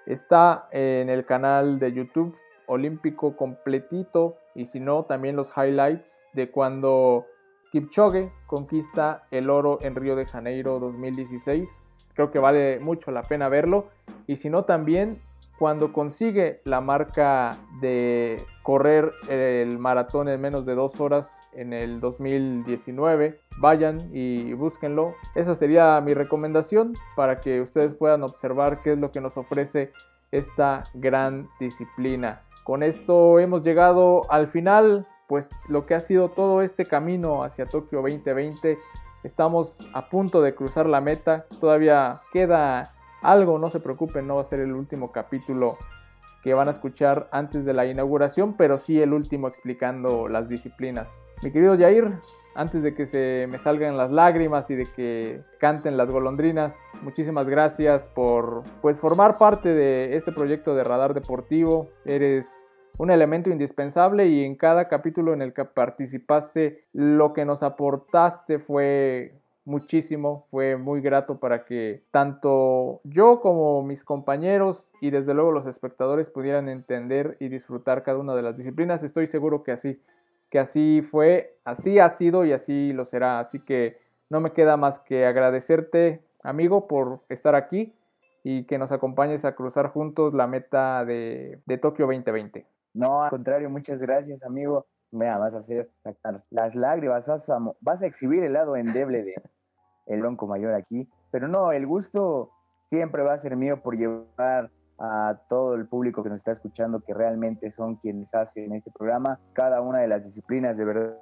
Está 0.05 0.67
en 0.71 1.09
el 1.09 1.25
canal 1.25 1.79
de 1.79 1.93
YouTube 1.93 2.35
olímpico 2.65 3.37
completito 3.37 4.35
y 4.55 4.65
si 4.65 4.81
no 4.81 5.05
también 5.05 5.37
los 5.37 5.53
highlights 5.55 6.27
de 6.33 6.51
cuando 6.51 7.27
Kipchoge 7.75 8.31
conquista 8.47 9.23
el 9.31 9.49
oro 9.49 9.79
en 9.81 9.95
Río 9.95 10.15
de 10.15 10.25
Janeiro 10.25 10.79
2016. 10.79 11.81
Creo 12.13 12.31
que 12.31 12.39
vale 12.39 12.79
mucho 12.79 13.11
la 13.11 13.21
pena 13.23 13.49
verlo. 13.49 13.89
Y 14.27 14.37
si 14.37 14.49
no, 14.49 14.63
también 14.63 15.21
cuando 15.59 15.91
consigue 15.91 16.61
la 16.63 16.79
marca 16.79 17.57
de 17.81 18.45
correr 18.63 19.11
el 19.27 19.77
maratón 19.77 20.29
en 20.29 20.39
menos 20.39 20.65
de 20.65 20.73
dos 20.73 21.01
horas 21.01 21.37
en 21.51 21.73
el 21.73 21.99
2019, 21.99 23.41
vayan 23.57 24.09
y 24.13 24.53
búsquenlo. 24.53 25.11
Esa 25.35 25.53
sería 25.53 25.99
mi 25.99 26.13
recomendación 26.13 26.93
para 27.17 27.41
que 27.41 27.59
ustedes 27.59 27.93
puedan 27.93 28.23
observar 28.23 28.83
qué 28.83 28.93
es 28.93 28.99
lo 28.99 29.11
que 29.11 29.19
nos 29.19 29.35
ofrece 29.35 29.91
esta 30.31 30.85
gran 30.93 31.49
disciplina. 31.59 32.41
Con 32.63 32.83
esto 32.83 33.37
hemos 33.37 33.63
llegado 33.63 34.31
al 34.31 34.47
final 34.47 35.05
pues 35.27 35.49
lo 35.67 35.85
que 35.85 35.95
ha 35.95 36.01
sido 36.01 36.29
todo 36.29 36.61
este 36.61 36.85
camino 36.85 37.43
hacia 37.43 37.65
Tokio 37.65 38.01
2020. 38.01 38.77
Estamos 39.23 39.85
a 39.93 40.09
punto 40.09 40.41
de 40.41 40.53
cruzar 40.53 40.85
la 40.85 41.01
meta, 41.01 41.45
todavía 41.59 42.21
queda 42.31 42.93
algo, 43.21 43.57
no 43.57 43.71
se 43.71 43.79
preocupen, 43.79 44.27
no 44.27 44.35
va 44.35 44.41
a 44.41 44.45
ser 44.45 44.59
el 44.59 44.73
último 44.73 45.11
capítulo 45.11 45.77
que 46.43 46.53
van 46.53 46.67
a 46.67 46.71
escuchar 46.71 47.27
antes 47.31 47.65
de 47.65 47.73
la 47.73 47.87
inauguración, 47.87 48.55
pero 48.55 48.77
sí 48.77 49.01
el 49.01 49.13
último 49.13 49.47
explicando 49.47 50.27
las 50.27 50.47
disciplinas. 50.47 51.11
Mi 51.41 51.51
querido 51.51 51.75
Jair, 51.75 52.19
antes 52.53 52.83
de 52.83 52.93
que 52.93 53.07
se 53.07 53.47
me 53.49 53.57
salgan 53.57 53.97
las 53.97 54.11
lágrimas 54.11 54.69
y 54.69 54.75
de 54.75 54.85
que 54.91 55.41
canten 55.59 55.97
las 55.97 56.09
golondrinas, 56.09 56.77
muchísimas 57.01 57.47
gracias 57.47 58.07
por 58.07 58.63
pues 58.81 58.99
formar 58.99 59.39
parte 59.39 59.69
de 59.69 60.15
este 60.15 60.31
proyecto 60.31 60.75
de 60.75 60.83
Radar 60.83 61.15
Deportivo. 61.15 61.89
Eres 62.05 62.64
un 62.97 63.11
elemento 63.11 63.49
indispensable 63.49 64.27
y 64.27 64.43
en 64.43 64.55
cada 64.55 64.87
capítulo 64.87 65.33
en 65.33 65.41
el 65.41 65.53
que 65.53 65.65
participaste 65.65 66.85
lo 66.93 67.33
que 67.33 67.45
nos 67.45 67.63
aportaste 67.63 68.59
fue 68.59 69.35
muchísimo, 69.65 70.45
fue 70.51 70.77
muy 70.77 71.01
grato 71.01 71.39
para 71.39 71.65
que 71.65 72.03
tanto 72.11 73.01
yo 73.03 73.41
como 73.41 73.83
mis 73.83 74.03
compañeros 74.03 74.93
y 75.01 75.09
desde 75.09 75.33
luego 75.33 75.51
los 75.51 75.65
espectadores 75.65 76.29
pudieran 76.29 76.69
entender 76.69 77.35
y 77.39 77.49
disfrutar 77.49 78.03
cada 78.03 78.19
una 78.19 78.35
de 78.35 78.43
las 78.43 78.57
disciplinas. 78.57 79.03
Estoy 79.03 79.27
seguro 79.27 79.63
que 79.63 79.71
así, 79.71 79.99
que 80.49 80.59
así 80.59 81.01
fue, 81.01 81.57
así 81.65 81.99
ha 81.99 82.09
sido 82.09 82.45
y 82.45 82.53
así 82.53 82.93
lo 82.93 83.05
será. 83.05 83.39
Así 83.39 83.59
que 83.59 83.97
no 84.29 84.39
me 84.39 84.53
queda 84.53 84.77
más 84.77 84.99
que 84.99 85.25
agradecerte, 85.25 86.21
amigo, 86.43 86.87
por 86.87 87.21
estar 87.29 87.55
aquí 87.55 87.93
y 88.43 88.65
que 88.65 88.77
nos 88.77 88.91
acompañes 88.91 89.43
a 89.45 89.55
cruzar 89.55 89.87
juntos 89.89 90.35
la 90.35 90.45
meta 90.45 91.03
de, 91.05 91.59
de 91.65 91.77
Tokio 91.79 92.05
2020. 92.05 92.74
No, 92.95 93.23
al 93.23 93.29
contrario, 93.29 93.69
muchas 93.69 94.01
gracias, 94.01 94.41
amigo. 94.43 94.87
Mira, 95.11 95.37
vas 95.37 95.53
a 95.53 95.59
hacer 95.59 95.91
las 96.49 96.73
lágrimas, 96.75 97.27
vas 97.27 97.49
a, 97.49 97.59
vas 97.81 98.01
a 98.01 98.05
exhibir 98.05 98.43
el 98.43 98.53
lado 98.53 98.75
endeble 98.77 99.23
de 99.23 99.35
el 100.07 100.21
bronco 100.21 100.47
mayor 100.47 100.73
aquí. 100.73 101.07
Pero 101.29 101.49
no, 101.49 101.73
el 101.73 101.85
gusto 101.85 102.51
siempre 102.89 103.21
va 103.21 103.33
a 103.33 103.37
ser 103.37 103.57
mío 103.57 103.81
por 103.81 103.97
llevar 103.97 104.71
a 104.97 105.41
todo 105.49 105.75
el 105.75 105.87
público 105.87 106.23
que 106.23 106.29
nos 106.29 106.37
está 106.37 106.53
escuchando, 106.53 107.01
que 107.01 107.13
realmente 107.13 107.69
son 107.71 107.97
quienes 107.97 108.33
hacen 108.33 108.73
este 108.73 108.91
programa, 108.91 109.39
cada 109.51 109.81
una 109.81 109.99
de 109.99 110.07
las 110.07 110.23
disciplinas, 110.23 110.77
de 110.77 110.85
verdad, 110.85 111.17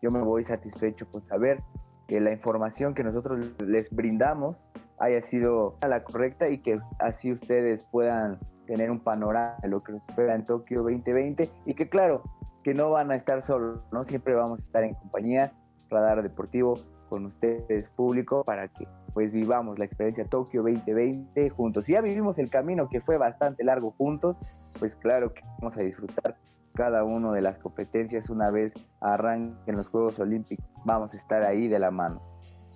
yo 0.00 0.12
me 0.12 0.22
voy 0.22 0.44
satisfecho 0.44 1.10
por 1.10 1.24
saber 1.24 1.58
que 2.06 2.20
la 2.20 2.30
información 2.30 2.94
que 2.94 3.02
nosotros 3.02 3.60
les 3.62 3.90
brindamos 3.90 4.60
haya 4.98 5.20
sido 5.22 5.74
la 5.86 6.04
correcta 6.04 6.48
y 6.48 6.58
que 6.58 6.78
así 7.00 7.32
ustedes 7.32 7.84
puedan 7.90 8.38
tener 8.66 8.90
un 8.90 9.00
panorama 9.00 9.56
de 9.62 9.68
lo 9.68 9.80
que 9.80 9.92
nos 9.92 10.02
espera 10.08 10.34
en 10.34 10.44
Tokio 10.44 10.82
2020 10.82 11.50
y 11.64 11.74
que 11.74 11.88
claro, 11.88 12.22
que 12.62 12.74
no 12.74 12.90
van 12.90 13.10
a 13.10 13.16
estar 13.16 13.42
solos, 13.42 13.80
¿no? 13.92 14.04
Siempre 14.04 14.34
vamos 14.34 14.60
a 14.60 14.62
estar 14.62 14.84
en 14.84 14.94
compañía, 14.94 15.52
Radar 15.88 16.22
Deportivo, 16.22 16.80
con 17.08 17.26
ustedes 17.26 17.88
público, 17.90 18.42
para 18.44 18.68
que 18.68 18.86
pues 19.14 19.32
vivamos 19.32 19.78
la 19.78 19.86
experiencia 19.86 20.24
Tokio 20.24 20.62
2020 20.62 21.48
juntos. 21.50 21.84
Si 21.84 21.92
ya 21.92 22.00
vivimos 22.00 22.38
el 22.38 22.50
camino 22.50 22.88
que 22.88 23.00
fue 23.00 23.16
bastante 23.16 23.64
largo 23.64 23.92
juntos, 23.92 24.38
pues 24.78 24.94
claro 24.96 25.32
que 25.32 25.40
vamos 25.58 25.76
a 25.76 25.80
disfrutar 25.80 26.36
cada 26.74 27.04
una 27.04 27.32
de 27.32 27.40
las 27.40 27.58
competencias 27.58 28.28
una 28.28 28.50
vez 28.50 28.74
arranquen 29.00 29.76
los 29.76 29.88
Juegos 29.88 30.18
Olímpicos. 30.18 30.66
Vamos 30.84 31.14
a 31.14 31.16
estar 31.16 31.44
ahí 31.44 31.68
de 31.68 31.78
la 31.78 31.90
mano. 31.90 32.20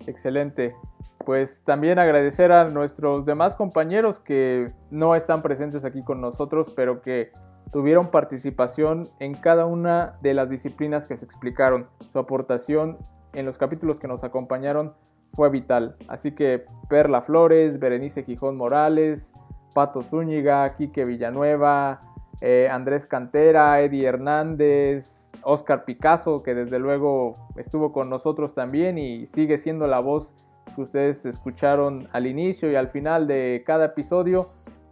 Excelente 0.07 0.75
pues 1.21 1.63
también 1.63 1.99
agradecer 1.99 2.51
a 2.51 2.65
nuestros 2.69 3.25
demás 3.25 3.55
compañeros 3.55 4.19
que 4.19 4.71
no 4.89 5.15
están 5.15 5.41
presentes 5.41 5.85
aquí 5.85 6.03
con 6.03 6.21
nosotros, 6.21 6.73
pero 6.75 7.01
que 7.01 7.31
tuvieron 7.71 8.11
participación 8.11 9.09
en 9.19 9.35
cada 9.35 9.65
una 9.65 10.17
de 10.21 10.33
las 10.33 10.49
disciplinas 10.49 11.07
que 11.07 11.17
se 11.17 11.25
explicaron. 11.25 11.87
Su 12.11 12.19
aportación 12.19 12.97
en 13.33 13.45
los 13.45 13.57
capítulos 13.57 13.99
que 13.99 14.07
nos 14.07 14.23
acompañaron 14.23 14.93
fue 15.33 15.49
vital. 15.49 15.95
Así 16.07 16.31
que 16.31 16.65
Perla 16.89 17.21
Flores, 17.21 17.79
Berenice 17.79 18.23
Gijón 18.23 18.57
Morales, 18.57 19.31
Pato 19.73 20.01
Zúñiga, 20.01 20.75
Quique 20.75 21.05
Villanueva, 21.05 22.01
eh, 22.39 22.69
Andrés 22.71 23.05
Cantera, 23.05 23.81
Eddie 23.81 24.05
Hernández, 24.07 25.31
Oscar 25.43 25.85
Picasso, 25.85 26.43
que 26.43 26.55
desde 26.55 26.79
luego 26.79 27.35
estuvo 27.55 27.91
con 27.91 28.09
nosotros 28.09 28.53
también 28.55 28.97
y 28.97 29.27
sigue 29.27 29.57
siendo 29.57 29.87
la 29.87 29.99
voz 29.99 30.33
que 30.75 30.81
ustedes 30.81 31.25
escucharon 31.25 32.07
al 32.13 32.27
inicio 32.27 32.71
y 32.71 32.75
al 32.75 32.89
final 32.89 33.27
de 33.27 33.63
cada 33.65 33.85
episodio, 33.85 34.49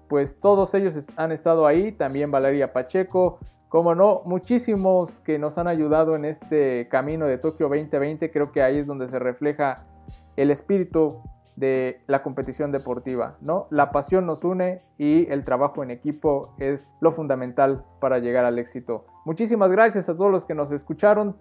pues 0.08 0.40
todos 0.40 0.74
ellos 0.74 1.08
han 1.16 1.32
estado 1.32 1.66
ahí, 1.66 1.92
también 1.92 2.32
Valeria 2.32 2.74
Pacheco, 2.74 3.40
Como 3.70 3.94
no, 3.94 4.24
muchísimos 4.26 5.20
que 5.22 5.38
nos 5.38 5.60
han 5.60 5.68
ayudado 5.68 6.16
en 6.16 6.26
este 6.26 6.88
camino 6.90 7.28
de 7.28 7.38
Tokio 7.38 7.70
2020, 7.70 8.32
creo 8.32 8.52
que 8.52 8.64
ahí 8.64 8.80
es 8.80 8.88
donde 8.88 9.08
se 9.10 9.20
refleja 9.20 9.86
el 10.36 10.50
espíritu 10.50 11.22
de 11.60 12.02
la 12.08 12.24
competición 12.24 12.72
deportiva, 12.72 13.38
¿no? 13.42 13.68
La 13.70 13.92
pasión 13.92 14.26
nos 14.26 14.44
une 14.44 14.80
y 14.98 15.30
el 15.30 15.44
trabajo 15.44 15.84
en 15.84 15.92
equipo 15.92 16.56
es 16.58 16.96
lo 17.02 17.12
fundamental 17.12 17.84
para 18.00 18.20
llegar 18.20 18.46
al 18.46 18.58
éxito. 18.60 19.06
Muchísimas 19.26 19.70
gracias 19.70 20.08
a 20.08 20.16
todos 20.16 20.32
los 20.32 20.46
que 20.46 20.56
nos 20.56 20.72
escucharon. 20.72 21.36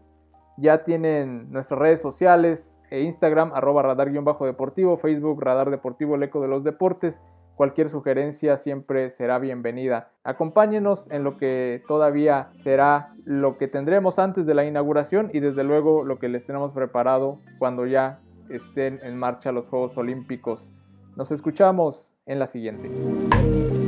Ya 0.57 0.83
tienen 0.83 1.53
nuestras 1.53 1.79
redes 1.79 2.01
sociales, 2.01 2.77
e 2.91 3.03
Instagram, 3.03 3.53
arroba 3.55 3.83
radar-deportivo, 3.83 4.97
Facebook, 4.97 5.43
Radar 5.43 5.71
Deportivo, 5.71 6.17
el 6.17 6.23
eco 6.25 6.41
de 6.41 6.49
los 6.49 6.65
deportes. 6.65 7.23
Cualquier 7.55 7.91
sugerencia 7.91 8.57
siempre 8.57 9.11
será 9.11 9.39
bienvenida. 9.39 10.11
Acompáñenos 10.25 11.11
en 11.11 11.23
lo 11.23 11.37
que 11.37 11.83
todavía 11.87 12.51
será 12.57 13.15
lo 13.25 13.59
que 13.59 13.69
tendremos 13.69 14.19
antes 14.19 14.47
de 14.47 14.55
la 14.55 14.65
inauguración 14.65 15.31
y 15.33 15.41
desde 15.41 15.65
luego 15.65 16.05
lo 16.05 16.19
que 16.19 16.29
les 16.29 16.47
tenemos 16.47 16.73
preparado 16.73 17.41
cuando 17.59 17.85
ya 17.85 18.21
estén 18.51 19.01
en 19.03 19.17
marcha 19.17 19.53
los 19.53 19.69
Juegos 19.69 19.97
Olímpicos. 19.97 20.73
Nos 21.17 21.31
escuchamos 21.31 22.13
en 22.27 22.39
la 22.39 22.47
siguiente. 22.47 23.88